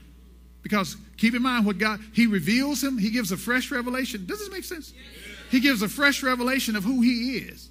Because 0.62 0.96
keep 1.16 1.34
in 1.34 1.42
mind 1.42 1.66
what 1.66 1.78
God, 1.78 1.98
He 2.12 2.28
reveals 2.28 2.80
him, 2.80 2.96
He 2.96 3.10
gives 3.10 3.32
a 3.32 3.36
fresh 3.36 3.72
revelation. 3.72 4.24
Does 4.24 4.38
this 4.38 4.52
make 4.52 4.62
sense? 4.62 4.92
He 5.50 5.58
gives 5.58 5.82
a 5.82 5.88
fresh 5.88 6.22
revelation 6.22 6.76
of 6.76 6.84
who 6.84 7.00
He 7.00 7.38
is. 7.38 7.70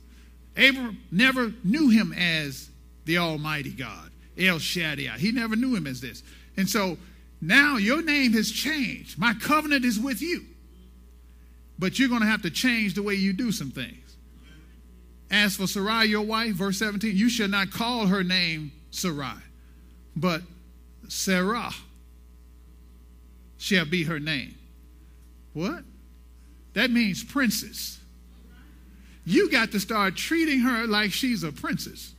Abram 0.58 1.02
never 1.14 1.54
knew 1.64 1.88
Him 1.88 2.12
as 2.12 2.70
the 3.06 3.20
Almighty 3.20 3.72
God, 3.72 4.12
El 4.38 4.60
Shaddai. 4.60 5.18
He 5.18 5.32
never 5.32 5.56
knew 5.56 5.78
Him 5.78 5.88
as 5.88 6.02
this. 6.02 6.24
And 6.58 6.68
so 6.68 6.98
now 7.40 7.78
your 7.78 8.02
name 8.02 8.34
has 8.34 8.52
changed. 8.52 9.18
My 9.18 9.34
covenant 9.34 9.86
is 9.86 9.98
with 9.98 10.22
you. 10.22 10.44
But 11.80 11.98
you're 11.98 12.10
going 12.10 12.22
to 12.22 12.28
have 12.28 12.42
to 12.42 12.52
change 12.52 12.94
the 12.94 13.02
way 13.02 13.14
you 13.14 13.32
do 13.34 13.52
some 13.52 13.72
things. 13.72 14.18
As 15.32 15.56
for 15.56 15.66
Sarai, 15.66 16.06
your 16.06 16.24
wife, 16.24 16.56
verse 16.56 16.78
17, 16.78 17.16
you 17.16 17.30
shall 17.30 17.48
not 17.48 17.72
call 17.72 18.08
her 18.08 18.24
name 18.24 18.72
Sarai, 18.92 19.38
but 20.16 20.42
Sarah 21.08 21.72
shall 23.58 23.86
be 23.86 24.04
her 24.04 24.20
name. 24.20 24.56
What? 25.54 25.84
That 26.74 26.92
means 26.92 27.24
princess. 27.24 28.00
You 29.26 29.50
got 29.50 29.72
to 29.72 29.80
start 29.80 30.16
treating 30.16 30.60
her 30.62 30.88
like 30.88 31.12
she's 31.12 31.44
a 31.44 31.52
princess. 31.52 32.14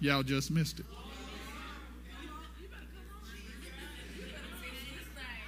Y'all 0.00 0.24
just 0.24 0.50
missed 0.50 0.80
it. 0.80 0.86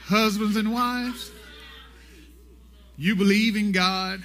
Husbands 0.04 0.56
and 0.56 0.72
wives, 0.72 1.32
you 2.96 3.16
believe 3.16 3.56
in 3.56 3.72
God, 3.72 4.22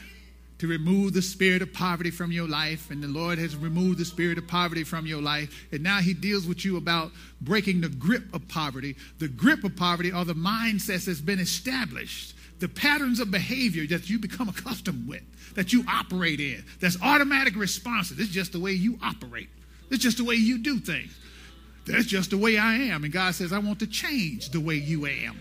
to 0.60 0.67
remove 0.67 1.13
the 1.13 1.21
spirit 1.21 1.62
of 1.62 1.73
poverty 1.73 2.12
from 2.12 2.32
your 2.32 2.47
life, 2.47 2.91
and 2.91 3.01
the 3.01 3.08
Lord 3.08 3.39
has 3.39 3.55
removed 3.55 3.97
the 3.97 4.05
spirit 4.05 4.38
of 4.38 4.45
poverty 4.47 4.84
from 4.84 5.05
your 5.05 5.21
life, 5.21 5.67
and 5.71 5.82
now 5.82 5.99
He 5.99 6.13
deals 6.13 6.45
with 6.45 6.65
you 6.65 6.77
about 6.77 7.12
breaking 7.41 7.82
the 7.82 7.89
grip 7.89 8.23
of 8.34 8.45
poverty. 8.49 8.95
The 9.19 9.29
grip 9.29 9.63
of 9.63 9.75
poverty 9.77 10.12
are 10.12 10.25
the 10.25 10.34
mindsets 10.34 11.05
that's 11.05 11.21
been 11.21 11.39
established, 11.39 12.36
the 12.60 12.67
patterns 12.67 13.21
of 13.21 13.32
behavior 13.32 13.88
that 13.88 14.10
you 14.10 14.19
become 14.19 14.49
accustomed 14.49 15.08
with, 15.08 15.23
that 15.55 15.71
you 15.71 15.86
operate 15.88 16.41
in, 16.41 16.63
that's 16.82 17.01
automatic 17.01 17.55
responses. 17.55 18.19
It's 18.19 18.29
just 18.29 18.51
the 18.51 18.60
way 18.60 18.73
you 18.73 18.99
operate, 19.01 19.49
it's 19.89 20.03
just 20.03 20.17
the 20.17 20.25
way 20.25 20.36
you 20.36 20.58
do 20.58 20.79
things. 20.79 21.15
That's 21.86 22.05
just 22.05 22.29
the 22.29 22.38
way 22.38 22.58
I 22.58 22.75
am. 22.75 23.03
And 23.03 23.12
God 23.12 23.34
says, 23.34 23.51
I 23.51 23.58
want 23.58 23.79
to 23.79 23.88
change 23.88 24.49
the 24.49 24.60
way 24.60 24.75
you 24.75 25.08
am. 25.08 25.39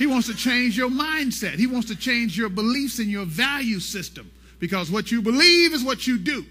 He 0.00 0.06
wants 0.06 0.28
to 0.28 0.34
change 0.34 0.78
your 0.78 0.88
mindset. 0.88 1.56
He 1.56 1.66
wants 1.66 1.88
to 1.88 1.94
change 1.94 2.34
your 2.34 2.48
beliefs 2.48 3.00
and 3.00 3.08
your 3.08 3.26
value 3.26 3.78
system 3.78 4.30
because 4.58 4.90
what 4.90 5.12
you 5.12 5.20
believe 5.20 5.74
is 5.74 5.84
what 5.84 6.06
you 6.06 6.16
do. 6.16 6.46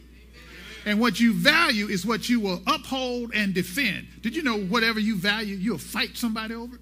And 0.86 1.00
what 1.00 1.20
you 1.20 1.34
value 1.34 1.88
is 1.88 2.06
what 2.06 2.30
you 2.30 2.40
will 2.40 2.62
uphold 2.68 3.32
and 3.34 3.52
defend. 3.52 4.06
Did 4.22 4.36
you 4.36 4.44
know 4.44 4.60
whatever 4.60 5.00
you 5.00 5.16
value, 5.16 5.56
you'll 5.56 5.80
fight 5.80 6.16
somebody 6.16 6.54
over? 6.54 6.78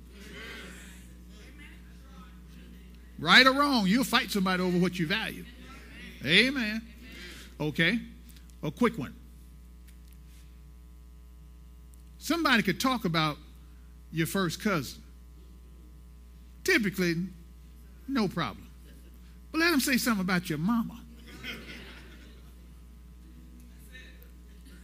Right 3.17 3.47
or 3.47 3.53
wrong, 3.53 3.87
you'll 3.87 4.03
fight 4.03 4.29
somebody 4.29 4.61
over 4.61 4.77
what 4.77 4.99
you 4.99 5.07
value. 5.07 5.45
Amen. 6.25 6.81
Okay, 7.61 7.97
a 8.61 8.71
quick 8.71 8.97
one. 8.97 9.15
Somebody 12.17 12.61
could 12.61 12.81
talk 12.81 13.05
about 13.05 13.37
your 14.11 14.27
first 14.27 14.61
cousin 14.61 15.01
Typically, 16.67 17.15
no 18.09 18.27
problem. 18.27 18.67
But 19.53 19.61
let 19.61 19.71
them 19.71 19.79
say 19.79 19.95
something 19.95 20.19
about 20.19 20.49
your 20.49 20.59
mama. 20.59 20.99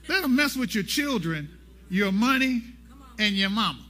Let 0.07 0.21
them 0.21 0.33
mess 0.33 0.55
with 0.55 0.73
your 0.73 0.85
children, 0.85 1.49
your 1.89 2.13
money, 2.13 2.61
and 3.19 3.35
your 3.35 3.49
mama. 3.49 3.83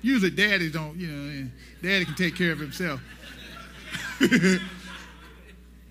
Usually, 0.00 0.30
daddy 0.30 0.70
don't, 0.70 0.96
you 0.96 1.08
know, 1.08 1.50
daddy 1.82 2.06
can 2.06 2.14
take 2.14 2.36
care 2.36 2.52
of 2.52 2.58
himself. 2.58 3.02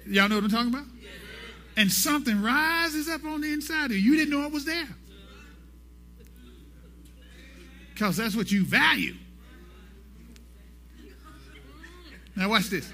Y'all 0.08 0.30
know 0.30 0.36
what 0.36 0.46
I'm 0.46 0.50
talking 0.50 0.74
about? 0.74 0.88
And 1.78 1.91
something 1.91 2.41
rises 2.41 3.08
up 3.08 3.24
on 3.24 3.41
the 3.41 3.54
inside 3.54 3.91
of 3.91 3.98
you. 3.98 4.13
You 4.13 4.15
didn't 4.15 4.32
know 4.32 4.48
it 4.48 4.52
was 4.52 4.65
there. 4.65 4.89
Because 7.94 8.17
that's 8.17 8.36
what 8.36 8.52
you 8.52 8.65
value. 8.65 9.13
Now, 12.36 12.50
watch 12.50 12.70
this. 12.70 12.91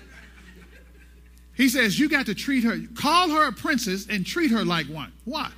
He 1.56 1.70
says, 1.70 2.00
You 2.00 2.10
got 2.10 2.28
to 2.28 2.36
treat 2.36 2.64
her, 2.64 2.78
call 2.96 3.30
her 3.30 3.48
a 3.48 3.52
princess 3.52 4.08
and 4.10 4.26
treat 4.26 4.52
her 4.52 4.64
like 4.64 4.88
one. 4.88 5.12
Why? 5.26 5.50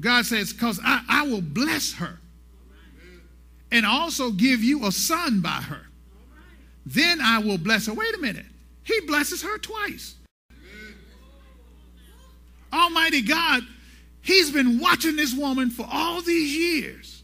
God 0.00 0.26
says, 0.26 0.52
Because 0.52 0.78
I, 0.84 1.02
I 1.08 1.26
will 1.26 1.40
bless 1.40 1.94
her 1.94 2.18
and 3.70 3.86
also 3.86 4.30
give 4.30 4.62
you 4.62 4.86
a 4.86 4.92
son 4.92 5.40
by 5.40 5.48
her. 5.48 5.86
Then 6.84 7.20
I 7.20 7.38
will 7.38 7.58
bless 7.58 7.86
her. 7.86 7.94
Wait 7.94 8.14
a 8.14 8.18
minute. 8.18 8.46
He 8.84 9.00
blesses 9.00 9.42
her 9.42 9.58
twice. 9.58 10.16
Almighty 12.72 13.22
God, 13.22 13.62
He's 14.22 14.52
been 14.52 14.78
watching 14.78 15.16
this 15.16 15.34
woman 15.34 15.70
for 15.70 15.86
all 15.90 16.22
these 16.22 16.56
years. 16.56 17.21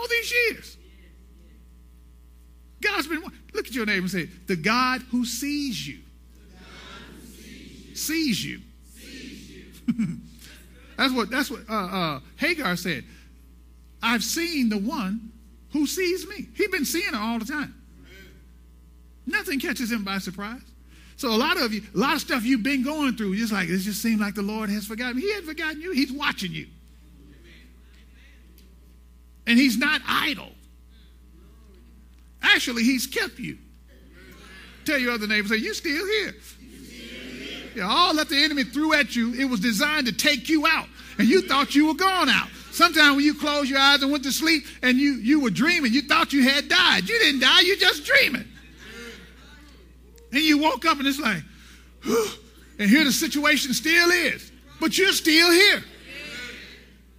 All 0.00 0.08
these 0.08 0.32
years. 0.32 0.76
God's 2.80 3.06
been, 3.06 3.22
look 3.52 3.66
at 3.66 3.74
your 3.74 3.84
neighbor 3.84 4.00
and 4.00 4.10
say, 4.10 4.28
the 4.46 4.56
God 4.56 5.02
who 5.10 5.26
sees 5.26 5.86
you. 5.86 5.98
Sees 7.94 8.42
you. 8.42 8.60
That's 10.96 11.14
what, 11.14 11.30
that's 11.30 11.50
what 11.50 11.60
uh, 11.66 11.72
uh, 11.72 12.20
Hagar 12.36 12.76
said. 12.76 13.04
I've 14.02 14.22
seen 14.22 14.68
the 14.68 14.76
one 14.76 15.32
who 15.72 15.86
sees 15.86 16.28
me. 16.28 16.46
He's 16.54 16.68
been 16.68 16.84
seeing 16.84 17.14
her 17.14 17.18
all 17.18 17.38
the 17.38 17.46
time. 17.46 17.74
Nothing 19.26 19.60
catches 19.60 19.90
him 19.90 20.04
by 20.04 20.18
surprise. 20.18 20.60
So 21.16 21.30
a 21.30 21.36
lot 21.36 21.58
of 21.58 21.72
you, 21.72 21.80
a 21.94 21.98
lot 21.98 22.16
of 22.16 22.20
stuff 22.20 22.44
you've 22.44 22.62
been 22.62 22.82
going 22.82 23.16
through, 23.16 23.34
just 23.36 23.50
like 23.50 23.70
it 23.70 23.78
just 23.78 24.02
seemed 24.02 24.20
like 24.20 24.34
the 24.34 24.42
Lord 24.42 24.68
has 24.68 24.86
forgotten. 24.86 25.18
He 25.18 25.32
hadn't 25.32 25.48
forgotten 25.48 25.80
you. 25.80 25.92
He's 25.92 26.12
watching 26.12 26.52
you. 26.52 26.66
And 29.50 29.58
he's 29.58 29.76
not 29.76 30.00
idle. 30.06 30.52
Actually, 32.40 32.84
he's 32.84 33.08
kept 33.08 33.40
you. 33.40 33.58
Tell 34.84 34.96
your 34.96 35.10
other 35.10 35.26
neighbor, 35.26 35.48
say, 35.48 35.56
you 35.56 35.74
still 35.74 36.06
here. 36.06 36.34
Yeah, 37.74 37.88
all 37.88 38.14
that 38.14 38.28
the 38.28 38.36
enemy 38.36 38.62
threw 38.62 38.94
at 38.94 39.16
you, 39.16 39.34
it 39.34 39.46
was 39.46 39.58
designed 39.58 40.06
to 40.06 40.12
take 40.12 40.48
you 40.48 40.68
out. 40.68 40.86
And 41.18 41.26
you 41.26 41.42
thought 41.42 41.74
you 41.74 41.88
were 41.88 41.94
gone 41.94 42.28
out. 42.28 42.46
Sometimes 42.70 43.16
when 43.16 43.24
you 43.24 43.34
closed 43.34 43.68
your 43.68 43.80
eyes 43.80 44.04
and 44.04 44.12
went 44.12 44.22
to 44.22 44.30
sleep 44.30 44.66
and 44.82 44.98
you, 44.98 45.14
you 45.14 45.40
were 45.40 45.50
dreaming, 45.50 45.92
you 45.92 46.02
thought 46.02 46.32
you 46.32 46.44
had 46.44 46.68
died. 46.68 47.08
You 47.08 47.18
didn't 47.18 47.40
die, 47.40 47.62
you're 47.62 47.74
just 47.74 48.04
dreaming. 48.04 48.46
And 50.30 50.40
you 50.40 50.58
woke 50.58 50.84
up 50.84 50.98
and 50.98 51.08
it's 51.08 51.18
like, 51.18 51.42
and 52.78 52.88
here 52.88 53.02
the 53.02 53.10
situation 53.10 53.74
still 53.74 54.10
is. 54.10 54.52
But 54.78 54.96
you're 54.96 55.10
still 55.10 55.50
here. 55.50 55.82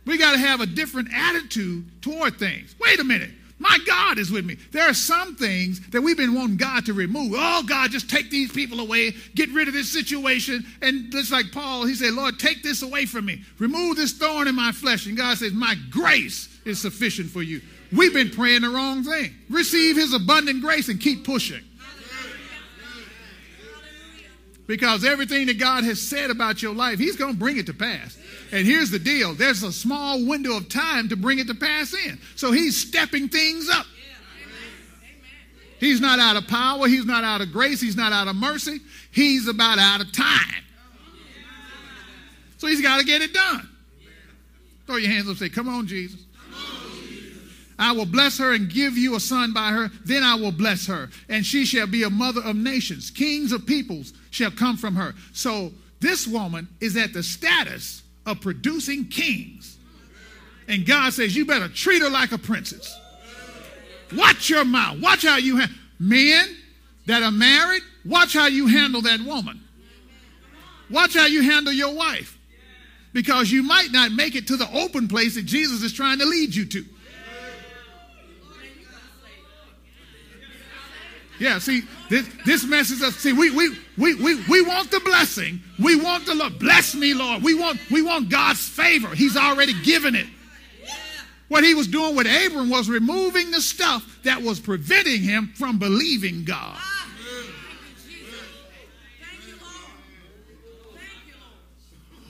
We 0.05 0.17
got 0.17 0.31
to 0.31 0.39
have 0.39 0.61
a 0.61 0.65
different 0.65 1.09
attitude 1.13 2.01
toward 2.01 2.37
things. 2.37 2.75
Wait 2.79 2.99
a 2.99 3.03
minute. 3.03 3.31
My 3.61 3.77
God 3.85 4.17
is 4.17 4.31
with 4.31 4.43
me. 4.43 4.57
There 4.71 4.89
are 4.89 4.93
some 4.93 5.35
things 5.35 5.87
that 5.89 6.01
we've 6.01 6.17
been 6.17 6.33
wanting 6.33 6.57
God 6.57 6.83
to 6.87 6.93
remove. 6.93 7.33
Oh, 7.35 7.61
God, 7.61 7.91
just 7.91 8.09
take 8.09 8.31
these 8.31 8.51
people 8.51 8.79
away, 8.79 9.13
get 9.35 9.51
rid 9.51 9.67
of 9.67 9.75
this 9.75 9.91
situation. 9.91 10.65
And 10.81 11.11
just 11.11 11.31
like 11.31 11.51
Paul, 11.51 11.85
he 11.85 11.93
said, 11.93 12.13
Lord, 12.13 12.39
take 12.39 12.63
this 12.63 12.81
away 12.81 13.05
from 13.05 13.25
me. 13.25 13.43
Remove 13.59 13.97
this 13.97 14.13
thorn 14.13 14.47
in 14.47 14.55
my 14.55 14.71
flesh. 14.71 15.05
And 15.05 15.15
God 15.15 15.37
says, 15.37 15.53
My 15.53 15.75
grace 15.91 16.49
is 16.65 16.81
sufficient 16.81 17.29
for 17.29 17.43
you. 17.43 17.61
We've 17.91 18.13
been 18.13 18.31
praying 18.31 18.61
the 18.61 18.69
wrong 18.69 19.03
thing. 19.03 19.35
Receive 19.47 19.95
his 19.95 20.13
abundant 20.13 20.63
grace 20.63 20.89
and 20.89 20.99
keep 20.99 21.23
pushing. 21.23 21.61
Because 24.71 25.03
everything 25.03 25.47
that 25.47 25.60
God 25.60 25.84
has 25.84 26.01
said 26.01 26.29
about 26.29 26.62
your 26.62 26.73
life, 26.73 26.97
he's 26.97 27.17
going 27.17 27.34
to 27.34 27.38
bring 27.38 27.57
it 27.57 27.65
to 27.65 27.73
pass. 27.73 28.17
And 28.53 28.65
here's 28.65 28.89
the 28.89 28.99
deal 28.99 29.34
there's 29.34 29.63
a 29.63 29.71
small 29.73 30.25
window 30.25 30.55
of 30.55 30.69
time 30.69 31.10
to 31.10 31.17
bring 31.17 31.39
it 31.39 31.47
to 31.47 31.53
pass 31.53 31.93
in. 31.93 32.17
So 32.38 32.53
he's 32.53 32.79
stepping 32.79 33.27
things 33.27 33.67
up. 33.69 33.86
He's 35.77 35.99
not 35.99 36.19
out 36.19 36.38
of 36.38 36.47
power, 36.47 36.88
he's 36.88 37.05
not 37.05 37.25
out 37.25 37.41
of 37.41 37.51
grace, 37.51 37.81
he's 37.81 37.97
not 37.97 38.13
out 38.13 38.29
of 38.29 38.38
mercy, 38.38 38.79
he's 39.12 39.49
about 39.49 39.77
out 39.77 39.99
of 39.99 40.13
time. 40.13 40.63
So 42.57 42.67
he's 42.67 42.81
got 42.81 43.01
to 43.01 43.05
get 43.05 43.21
it 43.21 43.34
done. 43.34 43.67
Throw 44.88 44.95
your 44.95 45.12
hands 45.12 45.25
up 45.25 45.31
and 45.31 45.38
say, 45.38 45.49
Come 45.49 45.67
on, 45.67 45.86
Jesus. 45.86 46.21
I 47.82 47.94
will 47.94 48.06
bless 48.06 48.38
her 48.38 48.54
and 48.54 48.70
give 48.70 48.96
you 48.96 49.15
a 49.15 49.20
son 49.20 49.54
by 49.54 49.72
her. 49.72 49.89
Then 50.06 50.22
I 50.22 50.36
will 50.36 50.52
bless 50.52 50.86
her, 50.86 51.10
and 51.28 51.44
she 51.44 51.65
shall 51.65 51.88
be 51.88 52.04
a 52.04 52.12
mother 52.12 52.39
of 52.41 52.56
nations. 52.56 53.10
Kings 53.10 53.52
of 53.52 53.65
peoples 53.65 54.13
shall 54.30 54.52
come 54.52 54.78
from 54.78 54.96
her. 54.96 55.15
So 55.34 55.72
this 56.00 56.28
woman 56.28 56.67
is 56.80 56.96
at 56.96 57.12
the 57.12 57.24
status 57.24 58.04
of 58.28 58.39
producing 58.39 59.08
kings. 59.08 59.80
And 60.67 60.86
God 60.86 61.12
says, 61.13 61.36
You 61.36 61.44
better 61.44 61.67
treat 61.70 62.04
her 62.04 62.10
like 62.10 62.32
a 62.32 62.38
princess. 62.38 62.96
Watch 64.15 64.48
your 64.48 64.63
mouth. 64.63 65.00
Watch 65.02 65.26
how 65.26 65.38
you 65.38 65.58
handle 65.58 65.76
men 66.00 66.56
that 67.08 67.24
are 67.24 67.32
married. 67.32 67.82
Watch 68.06 68.34
how 68.34 68.46
you 68.46 68.67
handle 68.67 69.02
that 69.02 69.22
woman. 69.22 69.60
Watch 70.91 71.15
how 71.15 71.26
you 71.26 71.41
handle 71.41 71.74
your 71.74 71.96
wife. 71.96 72.38
Because 73.12 73.52
you 73.52 73.63
might 73.63 73.91
not 73.91 74.12
make 74.12 74.36
it 74.36 74.46
to 74.48 74.56
the 74.56 74.70
open 74.72 75.08
place 75.08 75.34
that 75.34 75.48
Jesus 75.48 75.82
is 75.82 75.94
trying 75.94 76.20
to 76.20 76.26
lead 76.26 76.54
you 76.54 76.65
to. 76.65 76.86
Yeah, 81.41 81.58
see, 81.58 81.82
this, 82.08 82.30
this 82.45 82.63
messes 82.63 83.01
us. 83.01 83.15
See, 83.15 83.34
we, 83.34 83.49
we, 83.49 83.75
we, 83.97 84.13
we, 84.13 84.36
we 84.47 84.62
want 84.62 84.91
the 84.91 84.99
blessing. 84.99 85.60
We 85.82 85.95
want 85.95 86.27
the 86.27 86.36
Lord. 86.36 86.60
Bless 86.60 86.93
me, 86.93 87.15
Lord. 87.15 87.41
We 87.41 87.56
want, 87.56 87.80
we 87.89 88.04
want 88.04 88.30
God's 88.30 88.60
favor. 88.60 89.08
He's 89.08 89.36
already 89.36 89.73
given 89.82 90.13
it. 90.13 90.27
What 91.47 91.63
he 91.63 91.73
was 91.73 91.88
doing 91.88 92.15
with 92.15 92.27
Abram 92.27 92.69
was 92.69 92.88
removing 92.88 93.49
the 93.49 93.60
stuff 93.60 94.19
that 94.23 94.43
was 94.43 94.60
preventing 94.60 95.23
him 95.23 95.51
from 95.56 95.80
believing 95.80 96.45
God. 96.45 96.77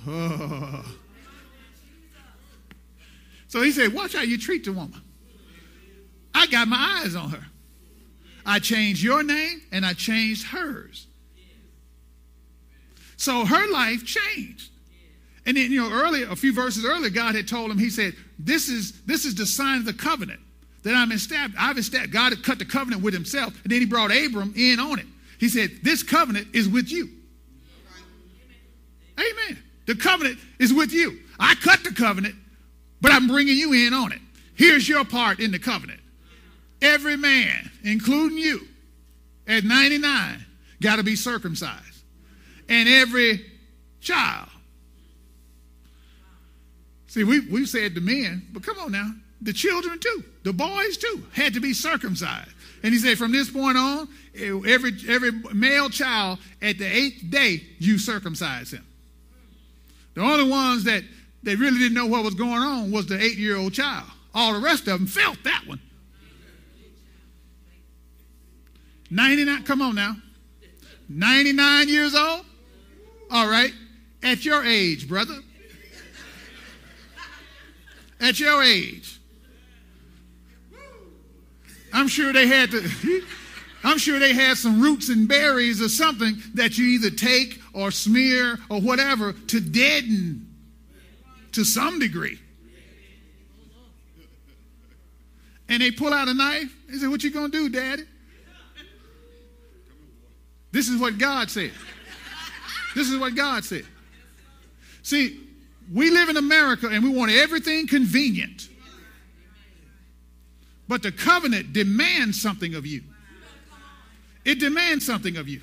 So 3.47 3.61
he 3.61 3.73
said, 3.73 3.93
Watch 3.93 4.13
how 4.13 4.21
you 4.21 4.37
treat 4.37 4.63
the 4.63 4.71
woman. 4.71 5.01
I 6.33 6.47
got 6.47 6.69
my 6.69 7.01
eyes 7.03 7.15
on 7.15 7.31
her. 7.31 7.50
I 8.45 8.59
changed 8.59 9.03
your 9.03 9.23
name 9.23 9.61
and 9.71 9.85
I 9.85 9.93
changed 9.93 10.47
hers. 10.47 11.07
So 13.17 13.45
her 13.45 13.71
life 13.71 14.03
changed. 14.05 14.71
And 15.45 15.57
then, 15.57 15.71
you 15.71 15.81
know, 15.81 15.91
earlier, 15.91 16.27
a 16.29 16.35
few 16.35 16.53
verses 16.53 16.85
earlier, 16.85 17.09
God 17.09 17.35
had 17.35 17.47
told 17.47 17.71
him, 17.71 17.77
He 17.77 17.89
said, 17.89 18.13
This 18.37 18.69
is 18.69 19.01
this 19.03 19.25
is 19.25 19.35
the 19.35 19.45
sign 19.45 19.77
of 19.79 19.85
the 19.85 19.93
covenant. 19.93 20.39
that 20.83 20.95
I'm 20.95 21.11
established. 21.11 21.61
I've 21.61 21.77
established. 21.77 22.13
God 22.13 22.31
had 22.31 22.43
cut 22.43 22.59
the 22.59 22.65
covenant 22.65 23.03
with 23.03 23.13
himself, 23.13 23.53
and 23.63 23.71
then 23.71 23.79
he 23.79 23.85
brought 23.85 24.11
Abram 24.11 24.53
in 24.55 24.79
on 24.79 24.99
it. 24.99 25.05
He 25.39 25.49
said, 25.49 25.71
This 25.83 26.03
covenant 26.03 26.47
is 26.53 26.67
with 26.67 26.91
you. 26.91 27.09
Amen. 29.19 29.63
The 29.85 29.95
covenant 29.95 30.39
is 30.59 30.73
with 30.73 30.91
you. 30.91 31.19
I 31.39 31.55
cut 31.55 31.83
the 31.83 31.91
covenant, 31.91 32.35
but 33.01 33.11
I'm 33.11 33.27
bringing 33.27 33.57
you 33.57 33.73
in 33.73 33.93
on 33.93 34.11
it. 34.11 34.19
Here's 34.55 34.87
your 34.87 35.05
part 35.05 35.39
in 35.39 35.51
the 35.51 35.59
covenant. 35.59 36.00
Every 36.81 37.15
man, 37.15 37.69
including 37.83 38.37
you, 38.37 38.67
at 39.47 39.63
99, 39.63 40.45
got 40.81 40.95
to 40.97 41.03
be 41.03 41.15
circumcised. 41.15 42.03
And 42.69 42.87
every 42.87 43.45
child. 43.99 44.49
See, 47.07 47.23
we, 47.23 47.41
we 47.41 47.65
said 47.65 47.93
the 47.93 48.01
men, 48.01 48.47
but 48.53 48.63
come 48.63 48.79
on 48.79 48.91
now. 48.93 49.11
The 49.41 49.53
children 49.53 49.99
too, 49.99 50.23
the 50.43 50.53
boys 50.53 50.97
too, 50.97 51.25
had 51.33 51.53
to 51.55 51.59
be 51.59 51.73
circumcised. 51.73 52.51
And 52.83 52.93
he 52.93 52.99
said, 52.99 53.17
from 53.17 53.31
this 53.31 53.49
point 53.49 53.77
on, 53.77 54.07
every, 54.35 54.93
every 55.07 55.31
male 55.53 55.89
child 55.89 56.39
at 56.61 56.77
the 56.77 56.85
eighth 56.85 57.29
day, 57.29 57.63
you 57.79 57.97
circumcise 57.97 58.71
him. 58.71 58.85
The 60.13 60.21
only 60.21 60.49
ones 60.49 60.83
that, 60.85 61.03
that 61.43 61.57
really 61.57 61.79
didn't 61.79 61.95
know 61.95 62.07
what 62.07 62.23
was 62.23 62.33
going 62.33 62.61
on 62.61 62.91
was 62.91 63.07
the 63.07 63.21
eight 63.21 63.37
year 63.37 63.57
old 63.57 63.73
child. 63.73 64.09
All 64.33 64.53
the 64.53 64.59
rest 64.59 64.87
of 64.87 64.99
them 64.99 65.07
felt 65.07 65.43
that 65.43 65.63
one. 65.67 65.79
99, 69.11 69.63
come 69.63 69.81
on 69.81 69.93
now. 69.93 70.15
99 71.09 71.89
years 71.89 72.15
old? 72.15 72.45
All 73.29 73.47
right. 73.47 73.73
At 74.23 74.45
your 74.45 74.63
age, 74.63 75.07
brother. 75.07 75.37
At 78.21 78.39
your 78.39 78.63
age. 78.63 79.19
I'm 81.93 82.07
sure 82.07 82.31
they 82.31 82.47
had 82.47 82.71
to. 82.71 82.89
I'm 83.83 83.97
sure 83.97 84.19
they 84.19 84.33
had 84.33 84.57
some 84.57 84.79
roots 84.79 85.09
and 85.09 85.27
berries 85.27 85.81
or 85.81 85.89
something 85.89 86.35
that 86.53 86.77
you 86.77 86.85
either 86.85 87.09
take 87.09 87.59
or 87.73 87.91
smear 87.91 88.59
or 88.69 88.79
whatever 88.79 89.33
to 89.33 89.59
deaden 89.59 90.47
to 91.53 91.63
some 91.63 91.99
degree. 91.99 92.39
And 95.67 95.81
they 95.81 95.89
pull 95.91 96.13
out 96.13 96.27
a 96.27 96.33
knife. 96.33 96.71
They 96.87 96.97
say, 96.97 97.07
What 97.07 97.23
you 97.23 97.31
gonna 97.31 97.49
do, 97.49 97.67
Daddy? 97.69 98.03
This 100.71 100.87
is 100.87 100.99
what 100.99 101.17
God 101.17 101.49
said. 101.49 101.71
This 102.95 103.09
is 103.09 103.17
what 103.17 103.35
God 103.35 103.63
said. 103.63 103.85
See, 105.03 105.39
we 105.91 106.09
live 106.09 106.29
in 106.29 106.37
America 106.37 106.87
and 106.87 107.03
we 107.03 107.09
want 107.09 107.31
everything 107.31 107.87
convenient. 107.87 108.69
But 110.87 111.03
the 111.03 111.11
covenant 111.11 111.73
demands 111.73 112.41
something 112.41 112.75
of 112.75 112.85
you. 112.85 113.01
It 114.43 114.59
demands 114.59 115.05
something 115.05 115.37
of 115.37 115.47
you. 115.47 115.61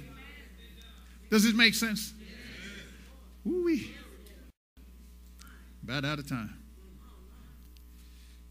Does 1.31 1.45
it 1.45 1.55
make 1.55 1.75
sense? 1.75 2.13
Ooh-wee. 3.47 3.95
About 5.83 6.05
out 6.05 6.19
of 6.19 6.29
time. 6.29 6.55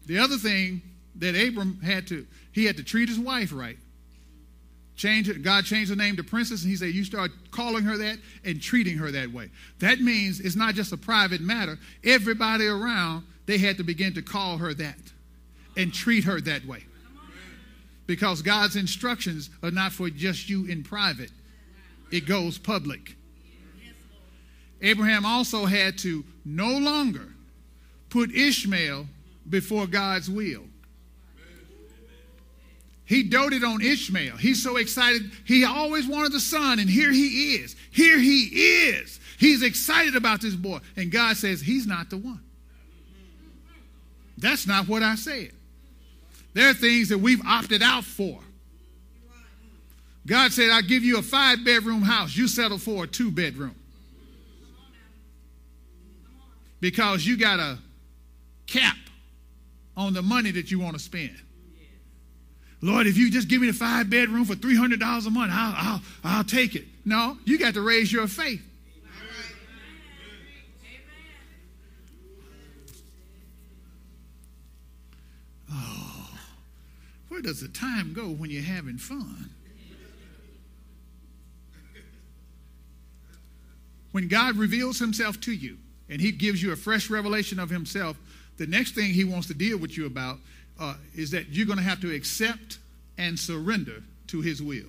The 0.06 0.18
other 0.18 0.36
thing 0.36 0.82
that 1.16 1.34
Abram 1.34 1.80
had 1.80 2.06
to, 2.08 2.26
he 2.52 2.64
had 2.64 2.76
to 2.76 2.84
treat 2.84 3.08
his 3.08 3.18
wife 3.18 3.52
right. 3.52 3.78
Change 4.98 5.30
God 5.42 5.64
changed 5.64 5.90
her 5.90 5.96
name 5.96 6.16
to 6.16 6.24
princess, 6.24 6.62
and 6.62 6.70
he 6.70 6.76
said, 6.76 6.92
You 6.92 7.04
start 7.04 7.30
calling 7.52 7.84
her 7.84 7.96
that 7.98 8.18
and 8.44 8.60
treating 8.60 8.98
her 8.98 9.12
that 9.12 9.32
way. 9.32 9.48
That 9.78 10.00
means 10.00 10.40
it's 10.40 10.56
not 10.56 10.74
just 10.74 10.92
a 10.92 10.96
private 10.96 11.40
matter. 11.40 11.78
Everybody 12.02 12.66
around, 12.66 13.24
they 13.46 13.58
had 13.58 13.76
to 13.76 13.84
begin 13.84 14.12
to 14.14 14.22
call 14.22 14.58
her 14.58 14.74
that 14.74 14.98
and 15.76 15.94
treat 15.94 16.24
her 16.24 16.40
that 16.40 16.66
way. 16.66 16.84
Because 18.08 18.42
God's 18.42 18.74
instructions 18.74 19.50
are 19.62 19.70
not 19.70 19.92
for 19.92 20.10
just 20.10 20.50
you 20.50 20.66
in 20.66 20.82
private, 20.82 21.30
it 22.10 22.26
goes 22.26 22.58
public. 22.58 23.14
Abraham 24.82 25.24
also 25.24 25.64
had 25.64 25.96
to 25.98 26.24
no 26.44 26.76
longer 26.76 27.28
put 28.10 28.34
Ishmael 28.34 29.06
before 29.48 29.86
God's 29.86 30.28
will. 30.28 30.64
He 33.08 33.22
doted 33.22 33.64
on 33.64 33.80
Ishmael. 33.80 34.36
He's 34.36 34.62
so 34.62 34.76
excited. 34.76 35.30
He 35.46 35.64
always 35.64 36.06
wanted 36.06 36.32
the 36.32 36.40
son, 36.40 36.78
and 36.78 36.90
here 36.90 37.10
he 37.10 37.54
is. 37.54 37.74
Here 37.90 38.18
he 38.18 38.42
is. 38.90 39.18
He's 39.38 39.62
excited 39.62 40.14
about 40.14 40.42
this 40.42 40.54
boy. 40.54 40.80
And 40.94 41.10
God 41.10 41.38
says, 41.38 41.62
He's 41.62 41.86
not 41.86 42.10
the 42.10 42.18
one. 42.18 42.42
That's 44.36 44.66
not 44.66 44.88
what 44.88 45.02
I 45.02 45.14
said. 45.14 45.52
There 46.52 46.68
are 46.68 46.74
things 46.74 47.08
that 47.08 47.16
we've 47.16 47.40
opted 47.46 47.82
out 47.82 48.04
for. 48.04 48.40
God 50.26 50.52
said, 50.52 50.68
I'll 50.70 50.82
give 50.82 51.02
you 51.02 51.16
a 51.18 51.22
five 51.22 51.64
bedroom 51.64 52.02
house. 52.02 52.36
You 52.36 52.46
settle 52.46 52.76
for 52.76 53.04
a 53.04 53.06
two 53.06 53.30
bedroom. 53.30 53.74
Because 56.80 57.24
you 57.24 57.38
got 57.38 57.58
a 57.58 57.78
cap 58.66 58.98
on 59.96 60.12
the 60.12 60.20
money 60.20 60.50
that 60.50 60.70
you 60.70 60.78
want 60.78 60.92
to 60.92 61.02
spend. 61.02 61.34
Lord, 62.80 63.06
if 63.06 63.16
you 63.16 63.30
just 63.30 63.48
give 63.48 63.60
me 63.60 63.66
the 63.66 63.72
five 63.72 64.08
bedroom 64.08 64.44
for 64.44 64.54
$300 64.54 65.26
a 65.26 65.30
month, 65.30 65.52
I'll, 65.52 65.74
I'll, 65.76 66.02
I'll 66.22 66.44
take 66.44 66.76
it. 66.76 66.84
No, 67.04 67.36
you 67.44 67.58
got 67.58 67.74
to 67.74 67.80
raise 67.80 68.12
your 68.12 68.28
faith. 68.28 68.62
Oh, 75.72 76.30
where 77.28 77.42
does 77.42 77.60
the 77.60 77.68
time 77.68 78.12
go 78.12 78.28
when 78.28 78.50
you're 78.50 78.62
having 78.62 78.98
fun? 78.98 79.50
When 84.12 84.28
God 84.28 84.56
reveals 84.56 84.98
himself 84.98 85.40
to 85.42 85.52
you 85.52 85.78
and 86.08 86.20
he 86.20 86.32
gives 86.32 86.62
you 86.62 86.72
a 86.72 86.76
fresh 86.76 87.10
revelation 87.10 87.58
of 87.58 87.70
himself, 87.70 88.16
the 88.56 88.66
next 88.66 88.94
thing 88.94 89.12
he 89.12 89.24
wants 89.24 89.46
to 89.48 89.54
deal 89.54 89.78
with 89.78 89.96
you 89.96 90.06
about 90.06 90.38
uh, 90.78 90.94
is 91.14 91.30
that 91.32 91.48
you're 91.50 91.66
going 91.66 91.78
to 91.78 91.84
have 91.84 92.00
to 92.00 92.14
accept 92.14 92.78
and 93.16 93.38
surrender 93.38 94.02
to 94.28 94.40
his 94.40 94.62
will. 94.62 94.86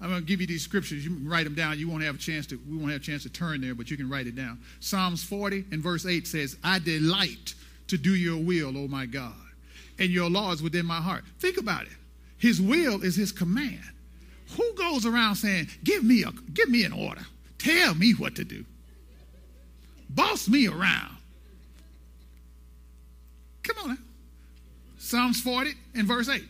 I'm 0.00 0.10
going 0.10 0.20
to 0.20 0.26
give 0.26 0.42
you 0.42 0.46
these 0.46 0.62
scriptures. 0.62 1.04
You 1.04 1.14
can 1.14 1.28
write 1.28 1.44
them 1.44 1.54
down. 1.54 1.78
You 1.78 1.88
won't 1.88 2.02
have 2.02 2.16
a 2.16 2.18
chance 2.18 2.46
to. 2.48 2.60
We 2.68 2.76
won't 2.76 2.92
have 2.92 3.00
a 3.00 3.04
chance 3.04 3.22
to 3.22 3.30
turn 3.30 3.62
there, 3.62 3.74
but 3.74 3.90
you 3.90 3.96
can 3.96 4.10
write 4.10 4.26
it 4.26 4.36
down. 4.36 4.58
Psalms 4.80 5.24
40 5.24 5.64
and 5.70 5.82
verse 5.82 6.04
8 6.04 6.26
says, 6.26 6.56
"I 6.62 6.78
delight 6.78 7.54
to 7.88 7.96
do 7.96 8.14
your 8.14 8.36
will, 8.36 8.76
O 8.76 8.88
my 8.88 9.06
God, 9.06 9.32
and 9.98 10.10
your 10.10 10.28
law 10.28 10.52
is 10.52 10.60
within 10.60 10.84
my 10.84 11.00
heart." 11.00 11.24
Think 11.38 11.56
about 11.56 11.86
it. 11.86 11.96
His 12.36 12.60
will 12.60 13.02
is 13.02 13.16
His 13.16 13.32
command. 13.32 13.80
Who 14.56 14.74
goes 14.74 15.06
around 15.06 15.36
saying, 15.36 15.68
"Give 15.82 16.04
me 16.04 16.24
a, 16.24 16.32
give 16.52 16.68
me 16.68 16.84
an 16.84 16.92
order. 16.92 17.26
Tell 17.56 17.94
me 17.94 18.12
what 18.12 18.34
to 18.36 18.44
do. 18.44 18.66
Boss 20.10 20.46
me 20.46 20.68
around." 20.68 21.16
Come 23.62 23.76
on 23.82 23.88
now. 23.88 24.05
Psalms 25.06 25.40
40 25.40 25.70
and 25.94 26.06
verse 26.06 26.28
8. 26.28 26.42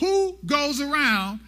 Who 0.00 0.38
goes 0.46 0.80
around 0.80 1.40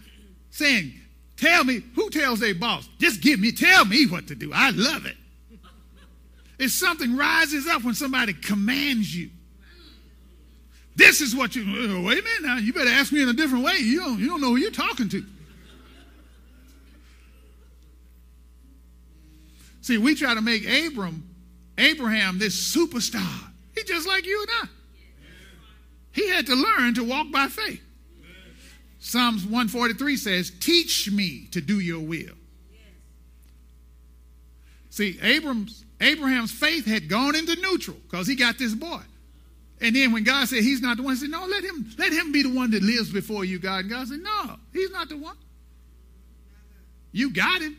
saying, 0.50 0.92
Tell 1.36 1.64
me, 1.64 1.82
who 1.94 2.10
tells 2.10 2.38
their 2.38 2.54
boss, 2.54 2.86
just 2.98 3.22
give 3.22 3.40
me, 3.40 3.50
tell 3.50 3.86
me 3.86 4.06
what 4.06 4.26
to 4.26 4.34
do. 4.34 4.52
I 4.54 4.70
love 4.70 5.06
it. 5.06 5.16
If 6.58 6.70
something 6.72 7.16
rises 7.16 7.66
up 7.66 7.82
when 7.82 7.94
somebody 7.94 8.34
commands 8.34 9.16
you. 9.16 9.30
This 10.96 11.22
is 11.22 11.34
what 11.34 11.56
you, 11.56 11.62
uh, 11.62 12.02
wait 12.02 12.18
a 12.18 12.22
minute 12.22 12.42
now, 12.42 12.58
you 12.58 12.74
better 12.74 12.90
ask 12.90 13.10
me 13.10 13.22
in 13.22 13.30
a 13.30 13.32
different 13.32 13.64
way. 13.64 13.76
You 13.78 14.00
don't, 14.00 14.18
you 14.18 14.26
don't 14.26 14.42
know 14.42 14.48
who 14.48 14.56
you're 14.56 14.70
talking 14.70 15.08
to. 15.08 15.24
See, 19.80 19.96
we 19.96 20.14
try 20.14 20.34
to 20.34 20.42
make 20.42 20.68
Abram, 20.68 21.26
Abraham 21.78 22.38
this 22.38 22.76
superstar. 22.76 23.50
He's 23.74 23.84
just 23.84 24.06
like 24.06 24.26
you 24.26 24.42
and 24.42 24.68
I. 24.68 24.79
He 26.12 26.28
had 26.28 26.46
to 26.46 26.54
learn 26.54 26.94
to 26.94 27.04
walk 27.04 27.30
by 27.30 27.48
faith. 27.48 27.82
Psalms 28.98 29.44
143 29.44 30.16
says, 30.16 30.52
Teach 30.60 31.10
me 31.10 31.46
to 31.52 31.60
do 31.60 31.80
your 31.80 32.00
will. 32.00 32.34
See, 34.90 35.18
Abram's, 35.22 35.84
Abraham's 36.00 36.52
faith 36.52 36.84
had 36.84 37.08
gone 37.08 37.34
into 37.34 37.54
neutral 37.60 37.96
because 38.08 38.26
he 38.26 38.34
got 38.34 38.58
this 38.58 38.74
boy. 38.74 39.00
And 39.80 39.96
then 39.96 40.12
when 40.12 40.24
God 40.24 40.48
said 40.48 40.62
he's 40.62 40.82
not 40.82 40.98
the 40.98 41.02
one, 41.02 41.14
he 41.14 41.20
said, 41.20 41.30
No, 41.30 41.46
let 41.46 41.64
him, 41.64 41.90
let 41.96 42.12
him 42.12 42.32
be 42.32 42.42
the 42.42 42.52
one 42.52 42.70
that 42.72 42.82
lives 42.82 43.10
before 43.10 43.44
you, 43.44 43.58
God. 43.58 43.80
And 43.80 43.90
God 43.90 44.08
said, 44.08 44.18
No, 44.20 44.56
he's 44.72 44.90
not 44.90 45.08
the 45.08 45.16
one. 45.16 45.36
You 47.12 47.32
got 47.32 47.62
him. 47.62 47.76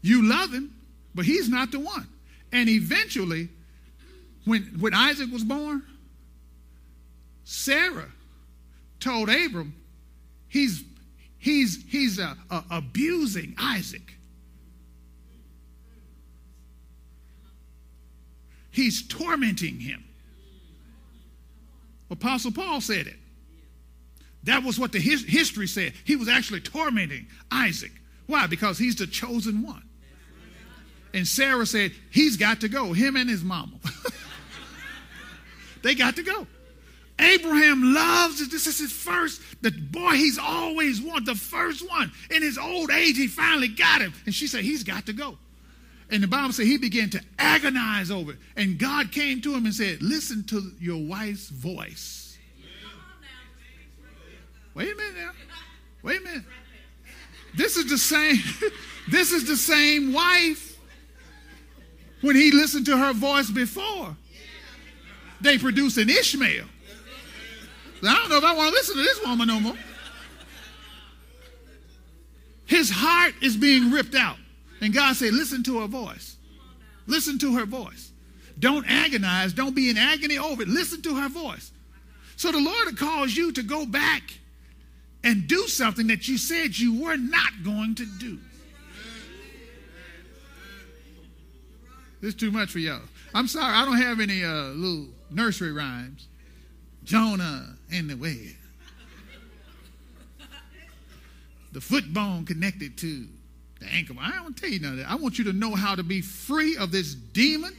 You 0.00 0.28
love 0.28 0.52
him, 0.52 0.74
but 1.14 1.24
he's 1.24 1.48
not 1.48 1.70
the 1.70 1.80
one. 1.80 2.06
And 2.52 2.68
eventually, 2.68 3.48
when, 4.44 4.62
when 4.80 4.94
Isaac 4.94 5.30
was 5.30 5.44
born, 5.44 5.82
Sarah 7.50 8.10
told 9.00 9.30
Abram, 9.30 9.74
he's, 10.48 10.84
he's, 11.38 11.82
he's 11.88 12.18
uh, 12.18 12.34
uh, 12.50 12.60
abusing 12.70 13.54
Isaac. 13.58 14.12
He's 18.70 19.08
tormenting 19.08 19.80
him. 19.80 20.04
Apostle 22.10 22.52
Paul 22.52 22.82
said 22.82 23.06
it. 23.06 23.16
That 24.42 24.62
was 24.62 24.78
what 24.78 24.92
the 24.92 24.98
his, 24.98 25.24
history 25.24 25.68
said. 25.68 25.94
He 26.04 26.16
was 26.16 26.28
actually 26.28 26.60
tormenting 26.60 27.28
Isaac. 27.50 27.92
Why? 28.26 28.46
Because 28.46 28.76
he's 28.76 28.96
the 28.96 29.06
chosen 29.06 29.62
one. 29.62 29.88
And 31.14 31.26
Sarah 31.26 31.64
said, 31.64 31.92
He's 32.10 32.36
got 32.36 32.60
to 32.60 32.68
go, 32.68 32.92
him 32.92 33.16
and 33.16 33.30
his 33.30 33.42
mama. 33.42 33.78
they 35.82 35.94
got 35.94 36.14
to 36.16 36.22
go. 36.22 36.46
Abraham 37.18 37.94
loves 37.94 38.40
it. 38.40 38.50
This 38.50 38.66
is 38.66 38.78
his 38.78 38.92
first, 38.92 39.42
the 39.60 39.70
boy 39.70 40.12
he's 40.12 40.38
always 40.38 41.00
wanted, 41.00 41.26
the 41.26 41.34
first 41.34 41.88
one. 41.88 42.12
In 42.30 42.42
his 42.42 42.58
old 42.58 42.90
age, 42.90 43.16
he 43.16 43.26
finally 43.26 43.68
got 43.68 44.00
him. 44.00 44.12
And 44.24 44.34
she 44.34 44.46
said, 44.46 44.62
He's 44.62 44.84
got 44.84 45.06
to 45.06 45.12
go. 45.12 45.36
And 46.10 46.22
the 46.22 46.28
Bible 46.28 46.52
said 46.52 46.66
he 46.66 46.78
began 46.78 47.10
to 47.10 47.20
agonize 47.38 48.10
over 48.10 48.32
it. 48.32 48.38
And 48.56 48.78
God 48.78 49.12
came 49.12 49.42
to 49.42 49.54
him 49.54 49.66
and 49.66 49.74
said, 49.74 50.00
Listen 50.00 50.44
to 50.44 50.72
your 50.80 51.04
wife's 51.04 51.48
voice. 51.48 52.38
Wait 54.74 54.92
a 54.92 54.96
minute 54.96 55.16
now. 55.16 55.30
Wait 56.02 56.20
a 56.20 56.24
minute. 56.24 56.44
This 57.56 57.76
is 57.76 57.90
the 57.90 57.98
same, 57.98 58.36
this 59.10 59.32
is 59.32 59.46
the 59.48 59.56
same 59.56 60.12
wife 60.12 60.78
when 62.20 62.36
he 62.36 62.52
listened 62.52 62.86
to 62.86 62.96
her 62.96 63.12
voice 63.12 63.50
before. 63.50 64.16
They 65.40 65.58
produced 65.58 65.98
an 65.98 66.08
Ishmael. 66.08 66.66
I 68.02 68.14
don't 68.14 68.28
know 68.30 68.36
if 68.36 68.44
I 68.44 68.54
want 68.54 68.68
to 68.68 68.74
listen 68.74 68.96
to 68.96 69.02
this 69.02 69.20
woman 69.24 69.48
no 69.48 69.60
more. 69.60 69.76
His 72.66 72.90
heart 72.90 73.34
is 73.42 73.56
being 73.56 73.90
ripped 73.90 74.14
out. 74.14 74.36
And 74.80 74.92
God 74.92 75.16
said, 75.16 75.32
Listen 75.32 75.62
to 75.64 75.80
her 75.80 75.88
voice. 75.88 76.36
Listen 77.06 77.38
to 77.38 77.56
her 77.56 77.64
voice. 77.64 78.12
Don't 78.58 78.84
agonize. 78.88 79.52
Don't 79.52 79.74
be 79.74 79.88
in 79.88 79.96
agony 79.96 80.38
over 80.38 80.62
it. 80.62 80.68
Listen 80.68 81.00
to 81.02 81.16
her 81.16 81.28
voice. 81.28 81.72
So 82.36 82.52
the 82.52 82.60
Lord 82.60 82.96
calls 82.96 83.34
you 83.34 83.52
to 83.52 83.62
go 83.62 83.86
back 83.86 84.22
and 85.24 85.48
do 85.48 85.66
something 85.66 86.06
that 86.08 86.28
you 86.28 86.38
said 86.38 86.76
you 86.78 87.02
were 87.02 87.16
not 87.16 87.64
going 87.64 87.94
to 87.96 88.06
do. 88.18 88.38
This 92.20 92.34
is 92.34 92.34
too 92.34 92.50
much 92.50 92.70
for 92.70 92.78
y'all. 92.78 93.00
I'm 93.34 93.46
sorry, 93.46 93.74
I 93.74 93.84
don't 93.84 94.00
have 94.00 94.20
any 94.20 94.44
uh, 94.44 94.70
little 94.74 95.06
nursery 95.30 95.72
rhymes. 95.72 96.26
Jonah 97.08 97.74
and 97.90 98.10
the 98.10 98.16
whale. 98.16 98.52
The 101.72 101.80
foot 101.80 102.12
bone 102.12 102.44
connected 102.44 102.98
to 102.98 103.24
the 103.80 103.86
ankle. 103.86 104.16
I 104.20 104.32
don't 104.32 104.54
tell 104.54 104.68
you 104.68 104.78
none 104.78 104.92
of 104.92 104.98
that. 104.98 105.10
I 105.10 105.14
want 105.14 105.38
you 105.38 105.44
to 105.44 105.54
know 105.54 105.74
how 105.74 105.94
to 105.94 106.02
be 106.02 106.20
free 106.20 106.76
of 106.76 106.92
this 106.92 107.14
demon 107.14 107.74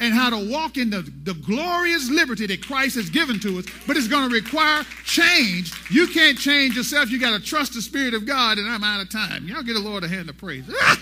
and 0.00 0.14
how 0.14 0.30
to 0.30 0.50
walk 0.50 0.78
in 0.78 0.88
the, 0.88 1.02
the 1.24 1.34
glorious 1.34 2.08
liberty 2.08 2.46
that 2.46 2.66
Christ 2.66 2.94
has 2.94 3.10
given 3.10 3.38
to 3.40 3.58
us, 3.58 3.66
but 3.86 3.98
it's 3.98 4.08
going 4.08 4.30
to 4.30 4.34
require 4.34 4.84
change. 5.04 5.74
You 5.90 6.06
can't 6.06 6.38
change 6.38 6.76
yourself. 6.76 7.10
You 7.10 7.20
got 7.20 7.38
to 7.38 7.44
trust 7.44 7.74
the 7.74 7.82
Spirit 7.82 8.14
of 8.14 8.24
God, 8.24 8.56
and 8.56 8.66
I'm 8.66 8.82
out 8.82 9.02
of 9.02 9.10
time. 9.10 9.46
Y'all 9.48 9.62
get 9.62 9.74
the 9.74 9.80
Lord 9.80 10.02
a 10.02 10.08
hand 10.08 10.30
of 10.30 10.38
praise. 10.38 10.64
Ah! 10.80 10.98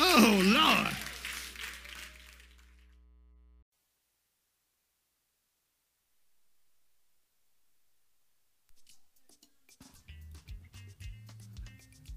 oh, 0.00 0.42
Lord. 0.44 1.07